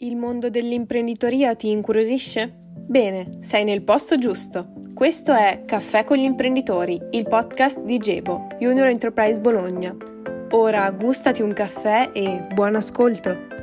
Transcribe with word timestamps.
Il 0.00 0.16
mondo 0.16 0.50
dell'imprenditoria 0.50 1.54
ti 1.54 1.70
incuriosisce? 1.70 2.52
Bene, 2.86 3.38
sei 3.40 3.64
nel 3.64 3.82
posto 3.82 4.18
giusto. 4.18 4.74
Questo 4.92 5.32
è 5.32 5.62
Caffè 5.64 6.04
con 6.04 6.18
gli 6.18 6.24
imprenditori, 6.24 7.00
il 7.12 7.26
podcast 7.26 7.80
di 7.80 7.96
Gebo, 7.96 8.48
Junior 8.58 8.88
Enterprise 8.88 9.40
Bologna. 9.40 9.96
Ora 10.50 10.90
gustati 10.90 11.40
un 11.40 11.54
caffè 11.54 12.10
e 12.12 12.46
buon 12.52 12.74
ascolto. 12.74 13.54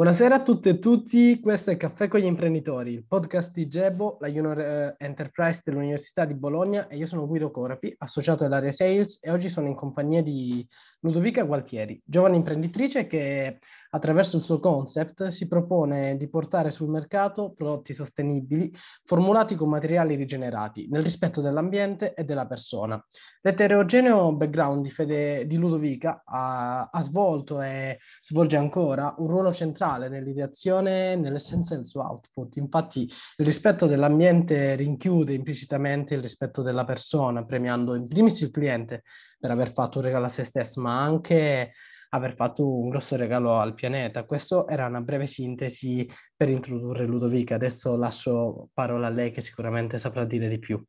Buonasera 0.00 0.36
a 0.36 0.42
tutte 0.42 0.70
e 0.70 0.78
tutti, 0.78 1.38
questo 1.40 1.72
è 1.72 1.76
Caffè 1.76 2.08
con 2.08 2.20
gli 2.20 2.24
imprenditori, 2.24 2.92
il 2.94 3.04
podcast 3.06 3.52
di 3.52 3.68
Gebo, 3.68 4.16
la 4.20 4.28
Junior 4.28 4.58
eh, 4.58 4.94
Enterprise 4.96 5.60
dell'Università 5.62 6.24
di 6.24 6.32
Bologna 6.34 6.88
e 6.88 6.96
io 6.96 7.04
sono 7.04 7.26
Guido 7.26 7.50
Corapi, 7.50 7.94
associato 7.98 8.44
dell'area 8.44 8.72
Sales 8.72 9.18
e 9.20 9.30
oggi 9.30 9.50
sono 9.50 9.66
in 9.66 9.74
compagnia 9.74 10.22
di 10.22 10.66
Ludovica 11.00 11.42
Gualtieri, 11.42 12.00
giovane 12.02 12.36
imprenditrice 12.36 13.06
che 13.06 13.58
attraverso 13.90 14.36
il 14.36 14.42
suo 14.42 14.60
concept 14.60 15.28
si 15.28 15.48
propone 15.48 16.16
di 16.16 16.28
portare 16.28 16.70
sul 16.70 16.88
mercato 16.88 17.52
prodotti 17.52 17.92
sostenibili 17.92 18.72
formulati 19.04 19.54
con 19.54 19.68
materiali 19.68 20.14
rigenerati 20.14 20.88
nel 20.88 21.02
rispetto 21.02 21.40
dell'ambiente 21.40 22.14
e 22.14 22.24
della 22.24 22.46
persona. 22.46 23.02
L'eterogeneo 23.42 24.32
background 24.34 24.82
di, 24.82 24.90
Fede, 24.90 25.46
di 25.46 25.56
Ludovica 25.56 26.22
ha, 26.24 26.88
ha, 26.90 27.00
svolto 27.02 27.60
e 27.60 27.98
svolge 28.22 28.56
ancora 28.56 29.14
un 29.18 29.26
ruolo 29.26 29.52
centrale 29.52 30.08
nell'ideazione 30.08 31.16
nell'essenza 31.16 31.74
del 31.74 31.86
suo 31.86 32.02
output. 32.02 32.56
Infatti 32.56 33.00
il 33.02 33.46
rispetto 33.46 33.86
dell'ambiente 33.86 34.74
rinchiude 34.76 35.34
implicitamente 35.34 36.14
il 36.14 36.22
rispetto 36.22 36.62
della 36.62 36.84
persona, 36.84 37.44
premiando 37.44 37.94
in 37.94 38.06
primis 38.06 38.40
il 38.40 38.50
cliente 38.50 39.02
per 39.38 39.50
aver 39.50 39.72
fatto 39.72 39.98
un 39.98 40.04
regalo 40.04 40.26
a 40.26 40.28
se 40.28 40.44
stesso, 40.44 40.80
ma 40.80 41.00
anche 41.00 41.72
aver 42.10 42.34
fatto 42.34 42.68
un 42.68 42.88
grosso 42.88 43.16
regalo 43.16 43.58
al 43.58 43.74
pianeta. 43.74 44.24
Questo 44.24 44.66
era 44.68 44.86
una 44.86 45.00
breve 45.00 45.26
sintesi 45.26 46.08
per 46.36 46.48
introdurre 46.48 47.06
Ludovica. 47.06 47.56
Adesso 47.56 47.96
lascio 47.96 48.68
parola 48.72 49.06
a 49.06 49.10
lei 49.10 49.30
che 49.32 49.40
sicuramente 49.40 49.98
saprà 49.98 50.24
dire 50.24 50.48
di 50.48 50.58
più. 50.58 50.82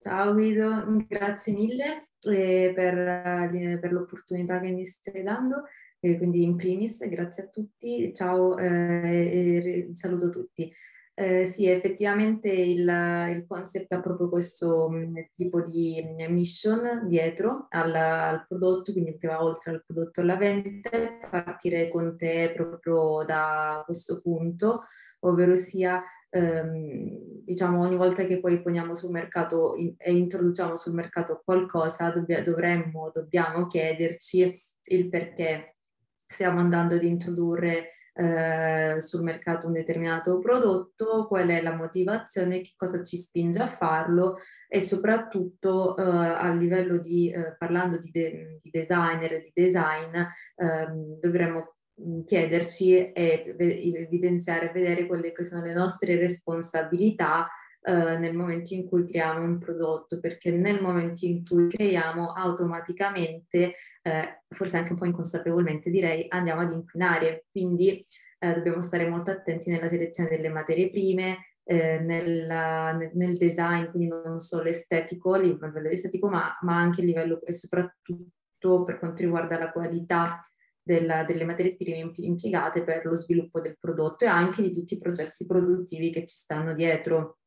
Ciao 0.00 0.32
Guido, 0.32 0.84
grazie 1.08 1.52
mille 1.52 1.98
eh, 2.30 2.72
per, 2.72 2.96
eh, 2.96 3.78
per, 3.80 3.92
l'opportunità 3.92 4.60
che 4.60 4.70
mi 4.70 4.84
stai 4.84 5.22
dando. 5.22 5.64
Eh, 5.98 6.16
quindi 6.16 6.44
in 6.44 6.54
primis 6.54 7.04
grazie 7.08 7.44
a 7.44 7.46
tutti, 7.48 8.14
ciao 8.14 8.56
eh, 8.58 9.88
e 9.88 9.94
saluto 9.94 10.30
tutti. 10.30 10.72
Eh, 11.20 11.46
sì, 11.46 11.66
effettivamente 11.66 12.48
il, 12.48 12.82
il, 12.82 13.44
concept 13.48 13.90
ha 13.90 14.00
proprio 14.00 14.28
questo 14.28 14.88
mm, 14.88 15.16
tipo 15.32 15.60
di 15.60 16.00
mm, 16.00 16.32
mission 16.32 17.08
dietro 17.08 17.66
al, 17.70 17.92
al, 17.92 18.46
prodotto, 18.46 18.92
quindi 18.92 19.18
che 19.18 19.26
va 19.26 19.42
oltre 19.42 19.72
al 19.72 19.82
prodotto 19.84 20.20
alla 20.20 20.36
vendita, 20.36 20.90
partire 21.28 21.88
con 21.88 22.16
te 22.16 22.52
proprio 22.54 23.24
da 23.24 23.82
questo 23.84 24.20
punto, 24.20 24.84
ovvero 25.24 25.56
sia 25.56 26.00
ehm, 26.30 27.42
diciamo 27.42 27.80
ogni 27.80 27.96
volta 27.96 28.24
che 28.24 28.38
poi 28.38 28.62
poniamo 28.62 28.94
sul 28.94 29.10
mercato 29.10 29.74
in, 29.76 29.94
e 29.98 30.14
introduciamo 30.14 30.76
sul 30.76 30.94
mercato 30.94 31.42
qualcosa, 31.44 32.10
dobbia, 32.10 32.44
dovremmo, 32.44 33.10
dobbiamo 33.12 33.66
chiederci 33.66 34.54
il 34.90 35.08
perché 35.08 35.78
stiamo 36.24 36.60
andando 36.60 36.94
ad 36.94 37.02
introdurre 37.02 37.94
eh, 38.18 38.96
sul 39.00 39.22
mercato 39.22 39.68
un 39.68 39.74
determinato 39.74 40.38
prodotto, 40.40 41.26
qual 41.28 41.48
è 41.48 41.62
la 41.62 41.74
motivazione, 41.74 42.60
che 42.60 42.72
cosa 42.76 43.02
ci 43.04 43.16
spinge 43.16 43.62
a 43.62 43.66
farlo 43.68 44.34
e 44.66 44.80
soprattutto 44.80 45.96
eh, 45.96 46.02
a 46.02 46.52
livello 46.52 46.98
di, 46.98 47.30
eh, 47.30 47.54
parlando 47.56 47.96
di, 47.96 48.10
de- 48.10 48.58
di, 48.60 48.70
designer 48.70 49.32
e 49.34 49.40
di 49.40 49.52
design, 49.54 50.16
ehm, 50.56 51.20
dovremmo 51.20 51.76
mm, 52.02 52.24
chiederci 52.24 53.12
e 53.12 53.54
evidenziare, 53.56 54.72
vedere 54.72 55.06
quelle 55.06 55.30
che 55.30 55.44
sono 55.44 55.64
le 55.64 55.74
nostre 55.74 56.16
responsabilità 56.16 57.48
Uh, 57.80 58.18
nel 58.18 58.34
momento 58.34 58.74
in 58.74 58.86
cui 58.86 59.04
creiamo 59.04 59.42
un 59.42 59.58
prodotto, 59.58 60.18
perché 60.18 60.50
nel 60.50 60.82
momento 60.82 61.24
in 61.24 61.44
cui 61.44 61.68
creiamo 61.68 62.32
automaticamente, 62.32 63.74
uh, 64.02 64.54
forse 64.54 64.78
anche 64.78 64.92
un 64.92 64.98
po' 64.98 65.06
inconsapevolmente 65.06 65.88
direi, 65.88 66.26
andiamo 66.28 66.62
ad 66.62 66.72
inquinare. 66.72 67.46
Quindi 67.50 68.04
uh, 68.40 68.52
dobbiamo 68.52 68.80
stare 68.80 69.08
molto 69.08 69.30
attenti 69.30 69.70
nella 69.70 69.88
selezione 69.88 70.30
delle 70.30 70.48
materie 70.48 70.90
prime, 70.90 71.38
nella, 71.68 72.92
nel, 72.92 73.10
nel, 73.12 73.36
design, 73.36 73.90
quindi 73.90 74.08
non 74.08 74.40
solo 74.40 74.70
estetico, 74.70 75.34
a 75.34 75.38
livello 75.38 75.88
estetico, 75.90 76.30
ma, 76.30 76.56
ma 76.62 76.78
anche 76.78 77.02
a 77.02 77.04
livello 77.04 77.42
e 77.44 77.52
soprattutto 77.52 78.84
per 78.84 78.98
quanto 78.98 79.20
riguarda 79.20 79.58
la 79.58 79.70
qualità 79.70 80.40
della, 80.88 81.22
delle 81.24 81.44
materie 81.44 81.76
prime 81.76 82.10
impiegate 82.16 82.82
per 82.82 83.04
lo 83.04 83.14
sviluppo 83.14 83.60
del 83.60 83.76
prodotto 83.78 84.24
e 84.24 84.28
anche 84.28 84.62
di 84.62 84.72
tutti 84.72 84.94
i 84.94 84.98
processi 84.98 85.44
produttivi 85.44 86.10
che 86.10 86.24
ci 86.24 86.36
stanno 86.36 86.72
dietro. 86.72 87.40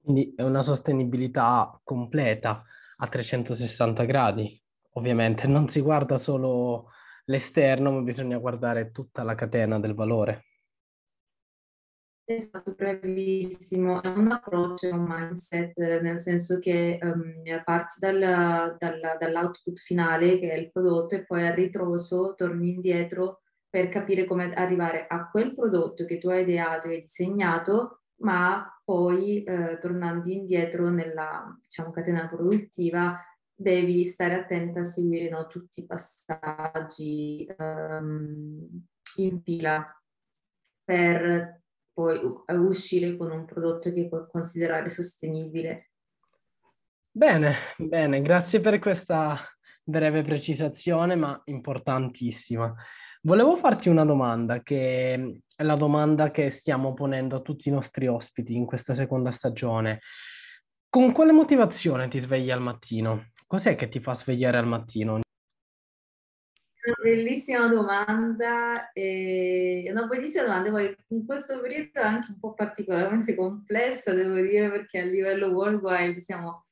Quindi 0.00 0.34
è 0.36 0.42
una 0.42 0.62
sostenibilità 0.62 1.80
completa 1.84 2.64
a 2.96 3.08
360 3.08 4.04
gradi. 4.04 4.60
Ovviamente 4.92 5.46
non 5.46 5.68
si 5.68 5.80
guarda 5.80 6.16
solo 6.16 6.90
l'esterno, 7.26 7.92
ma 7.92 8.00
bisogna 8.00 8.38
guardare 8.38 8.90
tutta 8.90 9.22
la 9.22 9.34
catena 9.34 9.78
del 9.78 9.94
valore. 9.94 10.44
Esatto, 12.30 12.74
bravissimo. 12.74 14.02
È 14.02 14.08
un 14.08 14.30
approccio, 14.32 14.90
un 14.90 15.06
mindset, 15.08 15.74
nel 15.78 16.20
senso 16.20 16.58
che 16.58 16.98
um, 17.00 17.62
parti 17.64 17.98
dal, 18.00 18.76
dal, 18.78 19.16
dall'output 19.18 19.78
finale, 19.78 20.38
che 20.38 20.50
è 20.50 20.56
il 20.56 20.70
prodotto, 20.70 21.14
e 21.14 21.24
poi 21.24 21.46
a 21.46 21.54
ritroso 21.54 22.34
torni 22.34 22.68
indietro 22.68 23.40
per 23.70 23.88
capire 23.88 24.24
come 24.24 24.52
arrivare 24.52 25.06
a 25.06 25.30
quel 25.30 25.54
prodotto 25.54 26.04
che 26.04 26.18
tu 26.18 26.28
hai 26.28 26.42
ideato 26.42 26.88
e 26.88 27.00
disegnato 27.00 28.02
ma 28.20 28.80
poi 28.84 29.42
eh, 29.44 29.78
tornando 29.78 30.28
indietro 30.28 30.88
nella 30.88 31.56
diciamo, 31.62 31.90
catena 31.90 32.26
produttiva 32.28 33.22
devi 33.54 34.04
stare 34.04 34.34
attenta 34.34 34.80
a 34.80 34.84
seguire 34.84 35.28
no, 35.28 35.46
tutti 35.48 35.80
i 35.80 35.86
passaggi 35.86 37.46
um, 37.58 38.86
in 39.16 39.42
fila 39.42 39.84
per 40.84 41.62
poi 41.92 42.20
uscire 42.46 43.16
con 43.16 43.32
un 43.32 43.44
prodotto 43.44 43.92
che 43.92 44.06
puoi 44.08 44.26
considerare 44.30 44.88
sostenibile. 44.88 45.90
Bene, 47.10 47.56
bene, 47.76 48.22
grazie 48.22 48.60
per 48.60 48.78
questa 48.78 49.40
breve 49.82 50.22
precisazione, 50.22 51.16
ma 51.16 51.40
importantissima. 51.46 52.72
Volevo 53.28 53.56
farti 53.56 53.90
una 53.90 54.06
domanda 54.06 54.62
che 54.62 55.42
è 55.54 55.62
la 55.62 55.76
domanda 55.76 56.30
che 56.30 56.48
stiamo 56.48 56.94
ponendo 56.94 57.36
a 57.36 57.40
tutti 57.42 57.68
i 57.68 57.70
nostri 57.70 58.06
ospiti 58.06 58.56
in 58.56 58.64
questa 58.64 58.94
seconda 58.94 59.32
stagione. 59.32 60.00
Con 60.88 61.12
quale 61.12 61.32
motivazione 61.32 62.08
ti 62.08 62.20
svegli 62.20 62.50
al 62.50 62.62
mattino? 62.62 63.32
Cos'è 63.46 63.76
che 63.76 63.90
ti 63.90 64.00
fa 64.00 64.14
svegliare 64.14 64.56
al 64.56 64.66
mattino? 64.66 65.20
Una 66.86 66.94
bellissima 67.02 67.68
domanda, 67.68 68.90
eh, 68.92 69.84
una 69.90 70.06
bellissima 70.06 70.44
domanda, 70.44 70.70
poi 70.70 70.96
in 71.08 71.26
questo 71.26 71.60
periodo 71.60 71.90
è 71.92 72.00
anche 72.00 72.30
un 72.30 72.38
po' 72.40 72.54
particolarmente 72.54 73.34
complessa, 73.34 74.14
devo 74.14 74.40
dire, 74.40 74.70
perché 74.70 75.00
a 75.00 75.04
livello 75.04 75.48
worldwide 75.48 76.18
siamo 76.18 76.62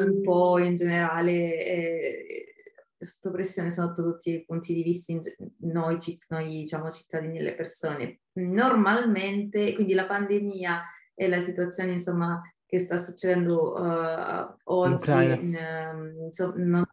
un 0.00 0.22
po' 0.22 0.56
in 0.60 0.76
generale 0.76 1.32
eh, 1.58 2.55
sotto 2.98 3.30
pressione 3.30 3.70
sotto 3.70 4.02
tutti 4.02 4.30
i 4.30 4.44
punti 4.44 4.72
di 4.72 4.82
vista, 4.82 5.12
noi, 5.60 5.98
noi 6.28 6.48
diciamo, 6.48 6.90
cittadini 6.90 7.38
e 7.38 7.42
le 7.42 7.54
persone. 7.54 8.20
Normalmente, 8.34 9.74
quindi 9.74 9.94
la 9.94 10.06
pandemia 10.06 10.82
e 11.14 11.28
la 11.28 11.40
situazione 11.40 11.92
insomma, 11.92 12.40
che 12.66 12.78
sta 12.78 12.96
succedendo 12.96 13.74
uh, 13.74 14.54
oggi 14.64 15.10
in, 15.10 15.56
uh, 15.56 16.24
insomma, 16.24 16.54
non, 16.56 16.84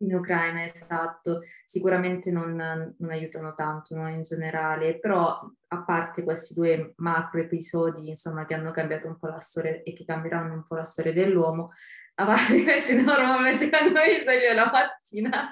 in, 0.00 0.14
Ucraina, 0.14 0.64
esatto, 0.64 1.40
sicuramente 1.64 2.30
non, 2.30 2.54
non 2.54 3.10
aiutano 3.10 3.54
tanto 3.54 3.94
no, 3.94 4.08
in 4.08 4.22
generale, 4.22 4.98
però 4.98 5.40
a 5.68 5.82
parte 5.82 6.22
questi 6.22 6.54
due 6.54 6.92
macro 6.96 7.40
episodi 7.40 8.08
insomma, 8.08 8.44
che 8.44 8.54
hanno 8.54 8.70
cambiato 8.70 9.08
un 9.08 9.16
po' 9.16 9.28
la 9.28 9.38
storia 9.38 9.82
e 9.82 9.92
che 9.92 10.04
cambieranno 10.04 10.54
un 10.54 10.64
po' 10.66 10.74
la 10.74 10.84
storia 10.84 11.12
dell'uomo, 11.12 11.70
a 12.14 12.24
parte 12.26 12.62
questi 12.64 13.02
normalmente 13.02 13.68
quando 13.68 13.92
mi 13.92 14.18
sveglio 14.22 14.52
la 14.52 14.70
mattina, 14.70 15.50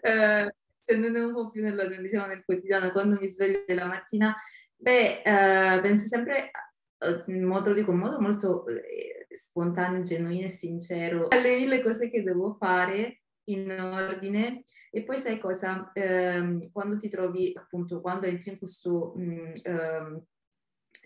eh, 0.00 0.54
scendendo 0.84 1.26
un 1.26 1.32
po' 1.32 1.48
più 1.48 1.62
nella, 1.62 1.86
diciamo, 1.86 2.26
nel 2.26 2.44
quotidiano, 2.44 2.92
quando 2.92 3.18
mi 3.18 3.28
sveglio 3.28 3.64
la 3.68 3.86
mattina, 3.86 4.34
beh, 4.76 5.22
eh, 5.22 5.80
penso 5.80 6.06
sempre 6.06 6.50
eh, 6.98 7.24
in 7.26 7.44
modo, 7.44 7.72
dico, 7.72 7.92
in 7.92 7.98
modo 7.98 8.20
molto 8.20 8.66
eh, 8.66 9.26
spontaneo, 9.34 10.02
genuino 10.02 10.46
e 10.46 10.50
sincero 10.50 11.28
alle 11.28 11.56
mille 11.56 11.82
cose 11.82 12.10
che 12.10 12.22
devo 12.22 12.54
fare 12.54 13.23
in 13.44 13.70
ordine 13.70 14.64
e 14.90 15.02
poi 15.02 15.18
sai 15.18 15.38
cosa, 15.38 15.90
eh, 15.92 16.68
quando 16.72 16.96
ti 16.96 17.08
trovi 17.08 17.52
appunto, 17.54 18.00
quando 18.00 18.26
entri 18.26 18.50
in 18.52 18.58
questo 18.58 19.12
mh, 19.16 19.22
mm, 19.22 19.52
ehm, 19.62 20.24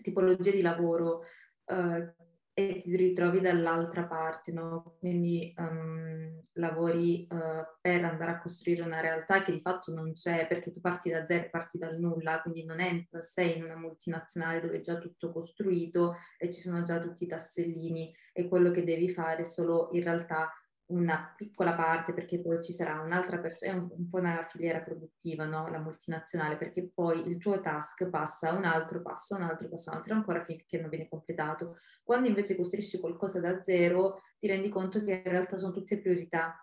tipologia 0.01 0.51
di 0.51 0.61
lavoro, 0.61 1.23
Uh, 1.69 2.11
e 2.59 2.77
ti 2.81 2.93
ritrovi 2.97 3.39
dall'altra 3.39 4.05
parte, 4.05 4.51
no? 4.51 4.97
Quindi 4.99 5.53
um, 5.55 6.41
lavori 6.53 7.25
uh, 7.29 7.63
per 7.79 8.03
andare 8.03 8.31
a 8.31 8.41
costruire 8.41 8.81
una 8.81 8.99
realtà 8.99 9.41
che 9.41 9.53
di 9.53 9.61
fatto 9.61 9.93
non 9.93 10.11
c'è, 10.11 10.45
perché 10.45 10.69
tu 10.69 10.81
parti 10.81 11.09
da 11.09 11.25
zero, 11.25 11.47
parti 11.49 11.77
dal 11.77 11.97
nulla, 11.97 12.41
quindi 12.41 12.65
non, 12.65 12.81
è, 12.81 13.07
sei 13.19 13.57
in 13.57 13.63
una 13.63 13.77
multinazionale 13.77 14.59
dove 14.59 14.77
è 14.77 14.79
già 14.81 14.97
tutto 14.97 15.31
costruito 15.31 16.17
e 16.37 16.51
ci 16.51 16.59
sono 16.59 16.81
già 16.81 16.99
tutti 16.99 17.23
i 17.23 17.27
tassellini 17.27 18.13
e 18.33 18.49
quello 18.49 18.71
che 18.71 18.83
devi 18.83 19.07
fare 19.07 19.41
è 19.41 19.45
solo 19.45 19.87
in 19.93 20.03
realtà 20.03 20.51
una 20.89 21.33
piccola 21.35 21.73
parte 21.73 22.13
perché 22.13 22.39
poi 22.39 22.61
ci 22.63 22.71
sarà 22.71 22.99
un'altra 23.01 23.37
persona, 23.39 23.73
è 23.73 23.75
un, 23.75 23.89
un, 23.91 24.09
po' 24.09 24.17
una 24.17 24.45
filiera 24.49 24.81
produttiva, 24.81 25.45
no? 25.45 25.67
la 25.67 25.79
multinazionale, 25.79 26.57
perché 26.57 26.89
poi 26.93 27.27
il 27.27 27.37
tuo 27.37 27.59
task 27.59 28.09
passa 28.09 28.53
un 28.53 28.65
altro, 28.65 29.01
passa 29.01 29.35
un 29.35 29.43
altro, 29.43 29.69
passa 29.69 29.91
un 29.91 29.97
altro 29.97 30.13
ancora 30.13 30.41
finché 30.41 30.79
non 30.79 30.89
viene 30.89 31.07
completato. 31.07 31.77
Quando 32.03 32.27
invece 32.27 32.55
costruisci 32.55 32.99
qualcosa 32.99 33.39
da 33.39 33.61
zero 33.61 34.21
ti 34.37 34.47
rendi 34.47 34.69
conto 34.69 35.03
che 35.03 35.21
in 35.23 35.31
realtà 35.31 35.57
sono 35.57 35.73
tutte 35.73 35.99
priorità, 35.99 36.55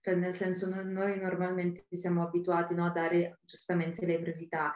cioè 0.00 0.14
nel 0.14 0.34
senso 0.34 0.68
noi 0.68 1.18
normalmente 1.18 1.86
siamo 1.90 2.22
abituati 2.22 2.74
no, 2.74 2.86
a 2.86 2.90
dare 2.90 3.40
giustamente 3.42 4.06
le 4.06 4.20
priorità 4.20 4.72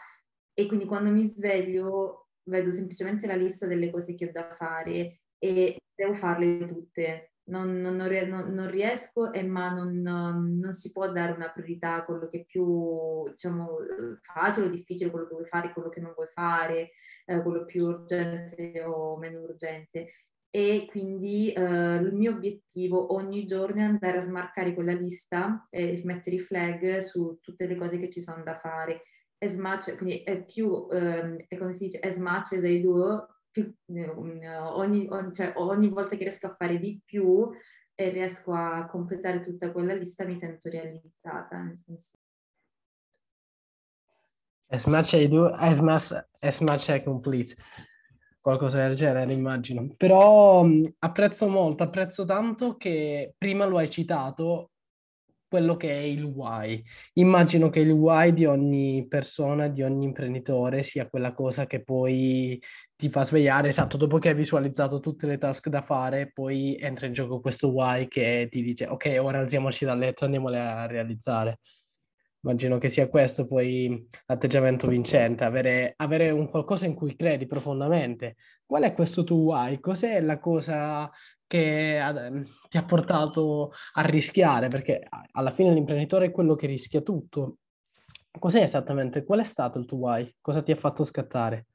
e 0.52 0.66
quindi 0.66 0.84
quando 0.84 1.10
mi 1.10 1.24
sveglio 1.24 2.28
vedo 2.42 2.70
semplicemente 2.70 3.26
la 3.26 3.36
lista 3.36 3.66
delle 3.66 3.90
cose 3.90 4.14
che 4.14 4.26
ho 4.26 4.32
da 4.32 4.54
fare 4.56 5.20
e 5.38 5.78
devo 5.94 6.12
farle 6.12 6.66
tutte 6.66 7.29
non, 7.50 7.80
non, 7.80 7.96
non, 7.96 8.70
riesco 8.70 9.32
e 9.32 9.42
ma 9.42 9.70
non, 9.70 10.68
si 10.70 10.92
può 10.92 11.10
dare 11.10 11.32
una 11.32 11.50
priorità 11.50 11.96
a 11.96 12.04
quello 12.04 12.26
che 12.28 12.40
è 12.40 12.44
più 12.44 13.28
diciamo, 13.28 13.78
facile 14.22 14.66
o 14.66 14.70
difficile, 14.70 15.10
quello 15.10 15.26
che 15.26 15.34
vuoi 15.34 15.46
fare, 15.46 15.72
quello 15.72 15.88
che 15.88 16.00
non 16.00 16.12
vuoi 16.14 16.28
fare, 16.28 16.90
eh, 17.26 17.42
quello 17.42 17.64
più 17.64 17.86
urgente 17.86 18.82
o 18.84 19.18
meno 19.18 19.40
urgente. 19.40 20.08
E 20.52 20.86
quindi 20.88 21.52
eh, 21.52 21.60
il 21.96 22.12
mio 22.12 22.32
obiettivo 22.32 23.14
ogni 23.14 23.44
giorno 23.46 23.80
è 23.80 23.84
andare 23.84 24.16
a 24.18 24.20
smarcare 24.20 24.74
quella 24.74 24.92
lista 24.92 25.64
e 25.70 26.00
mettere 26.04 26.36
i 26.36 26.40
flag 26.40 26.98
su 26.98 27.38
tutte 27.40 27.66
le 27.66 27.76
cose 27.76 27.98
che 27.98 28.08
ci 28.08 28.20
sono 28.20 28.42
da 28.42 28.56
fare. 28.56 29.02
As 29.38 29.56
much, 29.56 29.96
quindi 29.96 30.22
è 30.22 30.44
più, 30.44 30.68
um, 30.68 31.36
è 31.48 31.56
come 31.56 31.72
si 31.72 31.84
dice, 31.84 32.00
as 32.00 32.18
much 32.18 32.52
as 32.52 32.62
I 32.62 32.80
do, 32.80 33.26
più, 33.50 33.74
ogni, 33.88 34.46
ogni, 34.46 35.08
cioè, 35.32 35.52
ogni 35.56 35.88
volta 35.88 36.16
che 36.16 36.22
riesco 36.24 36.46
a 36.46 36.54
fare 36.54 36.78
di 36.78 37.00
più 37.04 37.50
e 37.94 38.08
riesco 38.08 38.52
a 38.52 38.86
completare 38.86 39.40
tutta 39.40 39.72
quella 39.72 39.94
lista 39.94 40.24
mi 40.24 40.36
sento 40.36 40.70
realizzata, 40.70 41.60
nel 41.60 41.76
senso 41.76 42.16
As 44.72 44.86
much 44.86 45.14
I 45.14 45.26
do, 45.26 45.52
as 45.52 45.80
much, 45.80 46.12
as 46.40 46.60
much 46.60 46.88
I 46.88 47.02
complete. 47.02 47.56
Qualcosa 48.40 48.86
del 48.86 48.94
genere, 48.94 49.32
immagino. 49.32 49.92
Però 49.96 50.62
mh, 50.62 50.94
apprezzo 51.00 51.48
molto, 51.48 51.82
apprezzo 51.82 52.24
tanto 52.24 52.76
che 52.76 53.34
prima 53.36 53.64
lo 53.64 53.78
hai 53.78 53.90
citato, 53.90 54.70
quello 55.50 55.76
che 55.76 55.90
è 55.90 56.02
il 56.02 56.22
why. 56.22 56.80
Immagino 57.14 57.70
che 57.70 57.80
il 57.80 57.90
why 57.90 58.32
di 58.32 58.46
ogni 58.46 59.04
persona, 59.08 59.66
di 59.66 59.82
ogni 59.82 60.04
imprenditore 60.04 60.84
sia 60.84 61.08
quella 61.08 61.32
cosa 61.32 61.66
che 61.66 61.82
poi 61.82 62.62
ti 62.94 63.10
fa 63.10 63.24
svegliare, 63.24 63.68
esatto, 63.68 63.96
dopo 63.96 64.18
che 64.18 64.28
hai 64.28 64.34
visualizzato 64.34 65.00
tutte 65.00 65.26
le 65.26 65.38
task 65.38 65.68
da 65.68 65.82
fare, 65.82 66.30
poi 66.32 66.76
entra 66.78 67.06
in 67.06 67.14
gioco 67.14 67.40
questo 67.40 67.72
why 67.72 68.06
che 68.06 68.46
ti 68.48 68.62
dice 68.62 68.86
ok, 68.86 69.16
ora 69.20 69.40
alziamoci 69.40 69.84
dal 69.84 69.98
letto 69.98 70.22
e 70.22 70.26
andiamole 70.26 70.60
a 70.60 70.86
realizzare. 70.86 71.58
Immagino 72.42 72.78
che 72.78 72.88
sia 72.88 73.08
questo 73.08 73.46
poi 73.46 74.06
l'atteggiamento 74.26 74.86
vincente, 74.86 75.44
avere, 75.44 75.94
avere 75.96 76.30
un 76.30 76.48
qualcosa 76.48 76.86
in 76.86 76.94
cui 76.94 77.16
credi 77.16 77.46
profondamente. 77.46 78.36
Qual 78.64 78.82
è 78.84 78.94
questo 78.94 79.24
tuo 79.24 79.52
why? 79.54 79.80
Cos'è 79.80 80.20
la 80.20 80.38
cosa 80.38 81.10
che 81.50 82.00
ti 82.68 82.76
ha 82.78 82.84
portato 82.84 83.72
a 83.94 84.02
rischiare? 84.02 84.68
Perché 84.68 85.04
alla 85.32 85.50
fine 85.50 85.74
l'imprenditore 85.74 86.26
è 86.26 86.30
quello 86.30 86.54
che 86.54 86.68
rischia 86.68 87.00
tutto. 87.00 87.56
Cos'è 88.38 88.62
esattamente? 88.62 89.24
Qual 89.24 89.40
è 89.40 89.44
stato 89.44 89.80
il 89.80 89.84
tuo 89.84 89.98
why? 89.98 90.36
Cosa 90.40 90.62
ti 90.62 90.70
ha 90.70 90.76
fatto 90.76 91.02
scattare? 91.02 91.66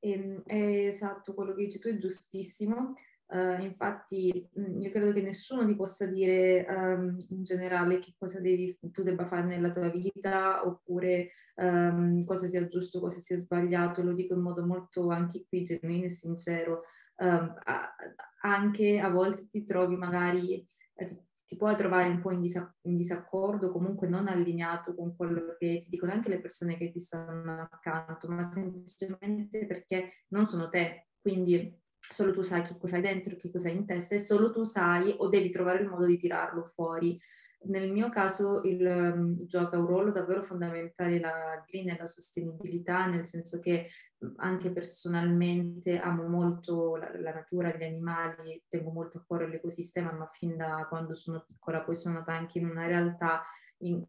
E, 0.00 0.42
è 0.44 0.86
esatto, 0.88 1.34
quello 1.34 1.54
che 1.54 1.66
dici 1.66 1.78
tu 1.78 1.86
è 1.86 1.96
giustissimo. 1.96 2.94
Uh, 3.28 3.62
infatti 3.62 4.46
io 4.80 4.90
credo 4.90 5.12
che 5.12 5.22
nessuno 5.22 5.64
ti 5.64 5.74
possa 5.74 6.04
dire 6.04 6.66
um, 6.68 7.16
in 7.30 7.44
generale 7.44 7.98
che 7.98 8.12
cosa 8.18 8.40
devi, 8.40 8.76
tu 8.90 9.02
debba 9.02 9.24
fare 9.24 9.44
nella 9.44 9.70
tua 9.70 9.88
vita 9.88 10.66
oppure 10.66 11.30
um, 11.54 12.24
cosa 12.24 12.46
sia 12.46 12.66
giusto, 12.66 13.00
cosa 13.00 13.20
sia 13.20 13.38
sbagliato, 13.38 14.02
lo 14.02 14.12
dico 14.12 14.34
in 14.34 14.40
modo 14.40 14.66
molto 14.66 15.08
anche 15.08 15.46
qui 15.48 15.62
genuino 15.62 16.06
e 16.06 16.10
sincero. 16.10 16.82
A, 17.16 17.94
anche 18.42 18.98
a 18.98 19.08
volte 19.08 19.46
ti 19.46 19.64
trovi 19.64 19.96
magari, 19.96 20.64
eh, 20.94 21.04
ti, 21.04 21.16
ti 21.46 21.56
puoi 21.56 21.76
trovare 21.76 22.08
un 22.08 22.20
po' 22.20 22.32
in, 22.32 22.40
disa- 22.40 22.74
in, 22.82 22.96
disaccordo, 22.96 23.70
comunque 23.70 24.08
non 24.08 24.26
allineato 24.26 24.94
con 24.94 25.14
quello 25.14 25.54
che 25.58 25.78
ti 25.82 25.88
dicono 25.88 26.12
anche 26.12 26.28
le 26.28 26.40
persone 26.40 26.76
che 26.76 26.90
ti 26.90 26.98
stanno 26.98 27.68
accanto, 27.70 28.28
ma 28.28 28.42
semplicemente 28.42 29.66
perché 29.66 30.24
non 30.28 30.44
sono 30.44 30.68
te. 30.68 31.08
Quindi 31.20 31.78
solo 31.98 32.32
tu 32.32 32.42
sai 32.42 32.62
che 32.62 32.76
cosa 32.78 32.96
hai 32.96 33.02
dentro, 33.02 33.36
che 33.36 33.50
cosa 33.50 33.68
hai 33.68 33.76
in 33.76 33.86
testa 33.86 34.14
e 34.14 34.18
solo 34.18 34.50
tu 34.50 34.64
sai 34.64 35.14
o 35.16 35.28
devi 35.28 35.50
trovare 35.50 35.82
il 35.82 35.88
modo 35.88 36.06
di 36.06 36.16
tirarlo 36.16 36.64
fuori. 36.64 37.18
Nel 37.64 37.92
mio 37.92 38.08
caso 38.08 38.62
il, 38.62 38.84
um, 38.84 39.46
gioca 39.46 39.78
un 39.78 39.86
ruolo 39.86 40.10
davvero 40.10 40.42
fondamentale 40.42 41.20
la 41.20 41.62
green 41.64 41.90
e 41.90 41.96
la 41.96 42.06
sostenibilità, 42.06 43.06
nel 43.06 43.24
senso 43.24 43.60
che 43.60 43.88
anche 44.36 44.70
personalmente 44.70 45.98
amo 45.98 46.28
molto 46.28 46.96
la, 46.96 47.10
la, 47.18 47.32
natura, 47.32 47.76
gli 47.76 47.84
animali, 47.84 48.62
tengo 48.68 48.90
molto 48.90 49.18
a 49.18 49.24
cuore 49.26 49.48
l'ecosistema, 49.48 50.12
ma 50.12 50.28
fin 50.30 50.56
da 50.56 50.86
quando 50.88 51.14
sono 51.14 51.44
piccola 51.46 51.82
poi 51.82 51.96
sono 51.96 52.14
nata 52.14 52.32
anche 52.32 52.58
in 52.58 52.66
una 52.66 52.86
realtà 52.86 53.42
in, 53.78 54.04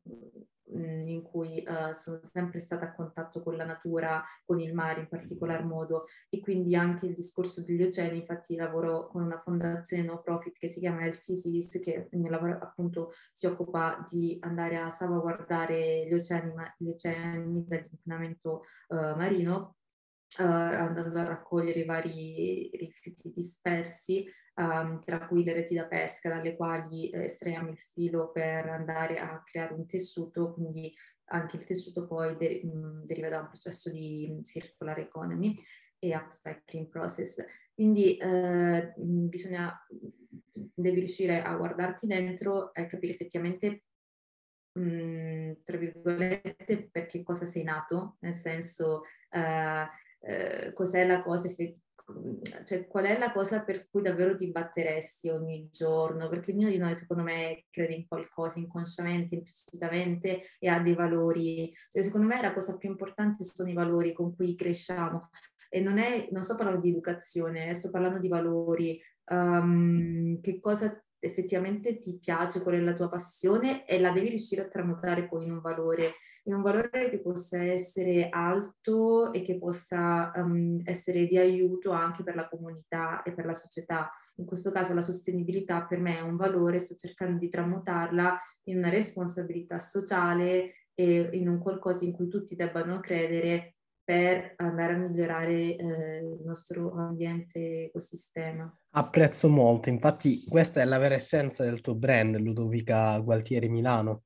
Mm, 0.72 1.08
in 1.08 1.22
cui 1.22 1.62
uh, 1.68 1.92
sono 1.92 2.20
sempre 2.22 2.60
stata 2.60 2.86
a 2.86 2.94
contatto 2.94 3.44
con 3.44 3.58
la 3.58 3.66
natura, 3.66 4.24
con 4.46 4.60
il 4.60 4.74
mare 4.74 5.02
in 5.02 5.08
particolar 5.10 5.66
modo. 5.66 6.06
E 6.30 6.40
quindi 6.40 6.76
anche 6.76 7.06
il 7.06 7.16
discorso 7.16 7.64
degli 7.64 7.84
oceani, 7.84 8.20
infatti 8.20 8.56
lavoro 8.56 9.08
con 9.08 9.24
una 9.24 9.38
fondazione 9.38 10.04
no 10.04 10.22
profit 10.22 10.58
che 10.58 10.68
si 10.68 10.80
chiama 10.80 11.06
LTCs 11.06 11.80
che 11.82 12.08
lavoro, 12.12 12.58
appunto 12.60 13.12
si 13.34 13.46
occupa 13.46 14.04
di 14.10 14.38
andare 14.42 14.78
a 14.78 14.90
salvaguardare 14.90 16.08
gli 16.08 16.14
oceani, 16.14 16.54
gli 16.78 16.90
oceani 16.90 17.66
dall'inquinamento 17.68 18.62
uh, 18.88 18.96
marino 19.18 19.76
Uh, 20.38 20.44
andando 20.44 21.20
a 21.20 21.26
raccogliere 21.26 21.82
i 21.82 21.86
vari 21.86 22.70
rifiuti 22.74 23.32
dispersi 23.34 24.26
um, 24.56 25.00
tra 25.00 25.28
cui 25.28 25.44
le 25.44 25.54
reti 25.54 25.76
da 25.76 25.86
pesca 25.86 26.30
dalle 26.30 26.56
quali 26.56 27.10
eh, 27.10 27.26
estraiamo 27.26 27.70
il 27.70 27.78
filo 27.78 28.32
per 28.32 28.68
andare 28.68 29.20
a 29.20 29.42
creare 29.44 29.74
un 29.74 29.86
tessuto, 29.86 30.54
quindi 30.54 30.94
anche 31.26 31.56
il 31.56 31.64
tessuto 31.64 32.06
poi 32.06 32.36
de- 32.36 32.62
mh, 32.64 33.06
deriva 33.06 33.30
da 33.30 33.40
un 33.40 33.48
processo 33.48 33.90
di 33.90 34.40
circular 34.44 35.00
economy 35.00 35.56
e 36.00 36.16
upcycling 36.16 36.88
process. 36.90 37.44
Quindi 37.74 38.18
eh, 38.18 38.94
bisogna, 38.98 39.74
devi 40.74 41.00
riuscire 41.00 41.42
a 41.42 41.56
guardarti 41.56 42.08
dentro 42.08 42.74
e 42.74 42.86
capire 42.88 43.14
effettivamente 43.14 43.84
mh, 44.74 45.62
tra 45.64 45.78
virgolette 45.78 46.90
perché 46.92 47.24
cosa 47.24 47.46
sei 47.46 47.64
nato, 47.64 48.18
nel 48.20 48.34
senso 48.34 49.02
eh, 49.30 49.86
eh, 50.26 50.72
cos'è 50.74 51.06
la 51.06 51.22
cosa 51.22 51.48
effettivamente 51.48 51.82
cioè, 52.66 52.86
qual 52.88 53.06
è 53.06 53.18
la 53.18 53.32
cosa 53.32 53.62
per 53.62 53.88
cui 53.90 54.02
davvero 54.02 54.36
ti 54.36 54.52
batteresti 54.52 55.30
ogni 55.30 55.70
giorno? 55.72 56.28
Perché 56.28 56.52
ognuno 56.52 56.70
di 56.70 56.78
noi, 56.78 56.96
secondo 56.96 57.24
me, 57.24 57.66
crede 57.70 57.94
in 57.94 58.08
qualcosa 58.08 58.60
inconsciamente, 58.60 59.36
implicitamente 59.36 60.42
e 60.60 60.68
ha 60.68 60.80
dei 60.80 60.96
valori. 60.96 61.72
Cioè, 61.90 62.02
secondo 62.02 62.28
me 62.28 62.42
la 62.42 62.54
cosa 62.54 62.78
più 62.78 62.90
importante 62.90 63.44
sono 63.46 63.70
i 63.70 63.74
valori 63.74 64.12
con 64.14 64.36
cui 64.36 64.56
cresciamo. 64.56 65.30
E 65.70 65.80
non, 65.80 65.98
è, 65.98 66.28
non 66.32 66.44
sto 66.44 66.56
parlando 66.56 66.82
di 66.82 66.90
educazione, 66.90 67.74
sto 67.74 67.90
parlando 67.90 68.20
di 68.20 68.28
valori. 68.28 69.02
Um, 69.26 70.42
che 70.42 70.60
cosa 70.60 71.02
effettivamente 71.24 71.98
ti 71.98 72.20
piace, 72.20 72.62
qual 72.62 72.76
è 72.76 72.80
la 72.80 72.94
tua 72.94 73.10
passione 73.10 73.86
e 73.86 74.00
la 74.00 74.12
devi 74.12 74.30
riuscire 74.30 74.62
a 74.62 74.68
tramutare 74.68 75.28
poi 75.28 75.46
in 75.46 75.52
un 75.52 75.62
valore, 75.62 76.14
in 76.44 76.54
un 76.54 76.62
valore 76.62 77.10
che 77.10 77.20
possa 77.20 77.62
essere 77.64 78.28
alto 78.30 79.32
e 79.32 79.42
che 79.42 79.58
possa 79.58 80.32
um, 80.36 80.80
essere 80.84 81.26
di 81.26 81.38
aiuto 81.38 81.92
anche 81.92 82.24
per 82.24 82.36
la 82.36 82.48
comunità 82.50 83.24
e 83.24 83.34
per 83.34 83.46
la 83.46 83.54
società. 83.54 84.12
In 84.36 84.46
questo 84.46 84.72
caso 84.72 84.94
la 84.94 85.02
sostenibilità 85.02 85.86
per 85.86 86.00
me 86.00 86.18
è 86.18 86.22
un 86.22 86.36
valore, 86.36 86.80
sto 86.80 86.96
cercando 86.96 87.38
di 87.38 87.50
tramutarla 87.50 88.38
in 88.64 88.78
una 88.78 88.90
responsabilità 88.90 89.80
sociale 89.80 90.74
e 90.96 91.30
in 91.34 91.48
un 91.48 91.60
qualcosa 91.60 92.06
in 92.06 92.12
cui 92.12 92.28
tutti 92.28 92.56
debbano 92.56 93.00
credere 93.00 93.73
per 94.04 94.54
andare 94.58 94.94
a 94.94 94.98
migliorare 94.98 95.76
eh, 95.76 96.18
il 96.18 96.42
nostro 96.44 96.94
ambiente 96.94 97.86
ecosistema. 97.86 98.72
Apprezzo 98.92 99.48
molto, 99.48 99.90
infatti 99.90 100.44
questa 100.46 100.82
è 100.82 100.86
la 100.86 100.98
vera 100.98 101.16
essenza 101.16 101.64
del 101.64 101.82
tuo 101.82 101.96
brand, 101.96 102.36
Ludovica 102.38 103.18
Gualtieri 103.20 103.70
Milano, 103.70 104.24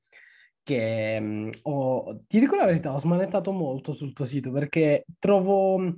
che 0.64 1.20
mh, 1.20 1.50
ho, 1.64 2.24
ti 2.28 2.40
dico 2.40 2.56
la 2.56 2.66
verità, 2.66 2.94
ho 2.94 3.00
smanettato 3.00 3.52
molto 3.52 3.94
sul 3.94 4.14
tuo 4.14 4.26
sito 4.26 4.52
perché 4.52 5.06
trovo 5.20 5.94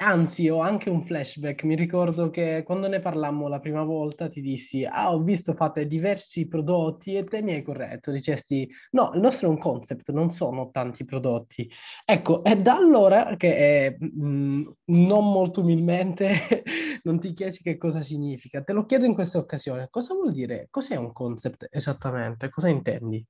Anzi, 0.00 0.48
ho 0.48 0.60
anche 0.60 0.90
un 0.90 1.04
flashback. 1.04 1.64
Mi 1.64 1.74
ricordo 1.74 2.30
che 2.30 2.62
quando 2.64 2.86
ne 2.86 3.00
parlammo 3.00 3.48
la 3.48 3.58
prima 3.58 3.82
volta 3.82 4.28
ti 4.28 4.40
dissi, 4.40 4.84
ah, 4.84 5.12
ho 5.12 5.20
visto 5.20 5.54
fate 5.54 5.88
diversi 5.88 6.46
prodotti 6.46 7.16
e 7.16 7.24
te 7.24 7.42
mi 7.42 7.52
hai 7.52 7.62
corretto. 7.64 8.12
Dicesti, 8.12 8.70
no, 8.92 9.10
il 9.14 9.20
nostro 9.20 9.48
è 9.48 9.50
un 9.50 9.58
concept, 9.58 10.10
non 10.12 10.30
sono 10.30 10.70
tanti 10.70 11.04
prodotti. 11.04 11.68
Ecco, 12.04 12.44
è 12.44 12.56
da 12.56 12.76
allora 12.76 13.34
che 13.36 13.96
mh, 13.98 14.24
mm, 14.24 14.68
non 14.84 15.32
molto 15.32 15.62
umilmente 15.62 16.30
non 17.02 17.18
ti 17.18 17.32
chiedi 17.32 17.58
che 17.58 17.76
cosa 17.76 18.00
significa. 18.00 18.62
Te 18.62 18.72
lo 18.72 18.86
chiedo 18.86 19.04
in 19.04 19.14
questa 19.14 19.38
occasione. 19.38 19.88
Cosa 19.90 20.14
vuol 20.14 20.32
dire? 20.32 20.68
Cos'è 20.70 20.94
un 20.94 21.12
concept 21.12 21.66
esattamente? 21.70 22.48
Cosa 22.50 22.68
intendi? 22.68 23.26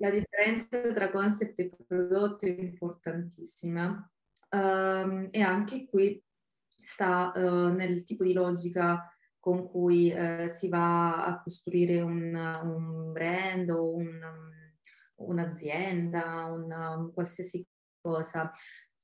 La 0.00 0.10
differenza 0.10 0.92
tra 0.92 1.08
concept 1.10 1.58
e 1.60 1.70
prodotto 1.86 2.46
è 2.46 2.50
importantissima 2.50 4.10
Um, 4.50 5.28
e 5.30 5.42
anche 5.42 5.86
qui 5.86 6.22
sta 6.74 7.32
uh, 7.34 7.68
nel 7.68 8.02
tipo 8.02 8.24
di 8.24 8.32
logica 8.32 9.12
con 9.38 9.68
cui 9.68 10.10
uh, 10.10 10.48
si 10.48 10.68
va 10.68 11.24
a 11.24 11.40
costruire 11.42 12.00
un, 12.00 12.34
un 12.34 13.12
brand 13.12 13.68
o 13.70 13.94
un, 13.94 14.20
un'azienda, 15.16 16.46
un, 16.46 17.10
qualsiasi 17.12 17.66
cosa. 18.00 18.50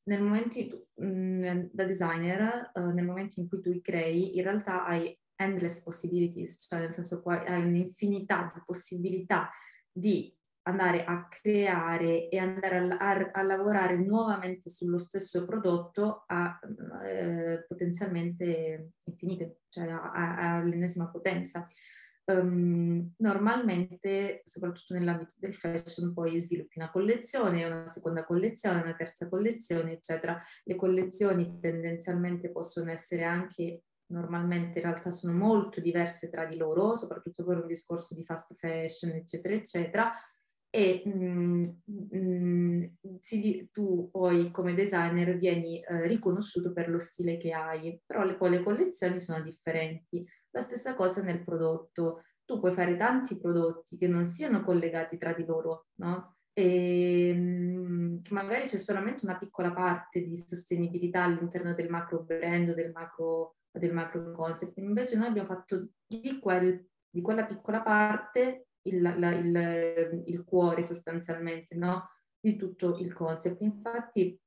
Nel 0.05 0.23
momento 0.23 0.59
mh, 0.95 1.07
mm, 1.07 1.63
da 1.73 1.85
designer, 1.85 2.71
uh, 2.75 2.91
nel 2.91 3.05
momento 3.05 3.41
in 3.41 3.49
cui 3.49 3.61
tu 3.61 3.81
crei, 3.81 4.37
in 4.37 4.43
realtà 4.43 4.85
hai 4.85 5.19
endless 5.37 5.83
possibilities, 5.83 6.67
cioè 6.69 6.81
nel 6.81 6.93
senso 6.93 7.23
hai 7.25 7.65
un'infinità 7.65 8.51
di 8.55 8.61
possibilità 8.65 9.51
di 9.91 10.35
andare 10.67 11.05
a 11.05 11.29
creare 11.29 12.29
e 12.29 12.39
andare 12.39 12.77
a, 12.77 13.11
a, 13.11 13.31
a 13.33 13.43
lavorare 13.43 13.97
nuovamente 13.99 14.71
sullo 14.71 14.99
stesso 14.99 15.45
prodotto 15.45 16.25
a 16.27 16.59
eh, 17.05 17.65
potenzialmente 17.67 18.93
infinite, 19.05 19.61
cioè 19.69 19.89
all'ennesima 19.89 21.09
potenza. 21.11 21.67
Um, 22.27 23.13
normalmente, 23.19 24.41
soprattutto 24.45 24.95
nell'ambito 24.95 25.35
del 25.37 25.55
fashion, 25.55 26.15
poi 26.15 26.41
sviluppi 26.41 26.79
una 26.79 26.91
collezione, 26.91 27.67
una 27.67 27.87
seconda 27.87 28.25
collezione, 28.25 28.81
una 28.81 28.95
terza 28.95 29.29
collezione, 29.29 29.93
eccetera. 29.93 30.39
Le 30.65 30.75
collezioni 30.77 31.59
tendenzialmente 31.61 32.51
possono 32.51 32.91
essere 32.91 33.25
anche 33.25 33.83
normalmente 34.07 34.79
in 34.79 34.85
realtà 34.85 35.11
sono 35.11 35.33
molto 35.33 35.81
diverse 35.81 36.31
tra 36.31 36.47
di 36.47 36.57
loro, 36.57 36.97
soprattutto 36.97 37.45
per 37.45 37.59
un 37.59 37.67
discorso 37.67 38.15
di 38.15 38.25
fast 38.25 38.55
fashion, 38.57 39.13
eccetera, 39.13 39.55
eccetera, 39.55 40.13
e 40.75 41.03
mh, 41.05 41.11
mm, 41.11 41.63
mh, 41.85 42.91
mm, 43.07 43.65
tu 43.71 44.09
poi 44.11 44.51
come 44.51 44.75
designer 44.75 45.37
vieni 45.37 45.79
eh, 45.81 46.09
riconosciuto 46.09 46.73
per 46.73 46.89
lo 46.89 46.99
stile 46.99 47.37
che 47.37 47.53
hai, 47.53 48.01
però 48.05 48.25
le, 48.25 48.35
poi 48.35 48.51
le 48.51 48.63
collezioni 48.65 49.21
sono 49.21 49.41
differenti. 49.41 50.27
La 50.51 50.61
stessa 50.61 50.97
cosa 50.97 51.23
nel 51.23 51.45
prodotto, 51.45 52.25
tu 52.45 52.59
puoi 52.59 52.73
fare 52.73 52.97
tanti 52.97 53.39
prodotti 53.39 53.97
che 53.97 54.09
non 54.09 54.25
siano 54.25 54.65
collegati 54.65 55.17
tra 55.17 55.33
di 55.33 55.45
loro, 55.45 55.87
no? 56.01 56.35
E 56.53 57.33
mm, 57.33 58.23
che 58.23 58.35
magari 58.35 58.67
c'è 58.67 58.79
solamente 58.79 59.25
una 59.25 59.39
piccola 59.39 59.73
parte 59.73 60.25
di 60.25 60.37
sostenibilità 60.37 61.23
all'interno 61.23 61.73
del 61.73 61.89
macro 61.89 62.25
brand, 62.25 62.75
del 62.75 62.91
macro, 62.91 63.59
del 63.71 63.93
macro 63.93 64.33
concept, 64.33 64.79
invece 64.79 65.17
noi 65.17 65.29
abbiamo 65.29 65.49
fatto 65.49 65.91
di, 66.05 66.41
quel, 66.41 66.85
di 67.09 67.21
quella 67.21 67.45
piccola 67.47 67.81
parte 67.81 68.67
il, 68.85 69.03
la, 69.03 69.35
il, 69.35 70.23
il 70.27 70.45
cuore 70.45 70.83
sostanzialmente 70.83 71.75
no? 71.77 72.09
di 72.39 72.57
tutto 72.57 72.97
il 72.99 73.13
concept. 73.13 73.61
Infatti 73.63 74.39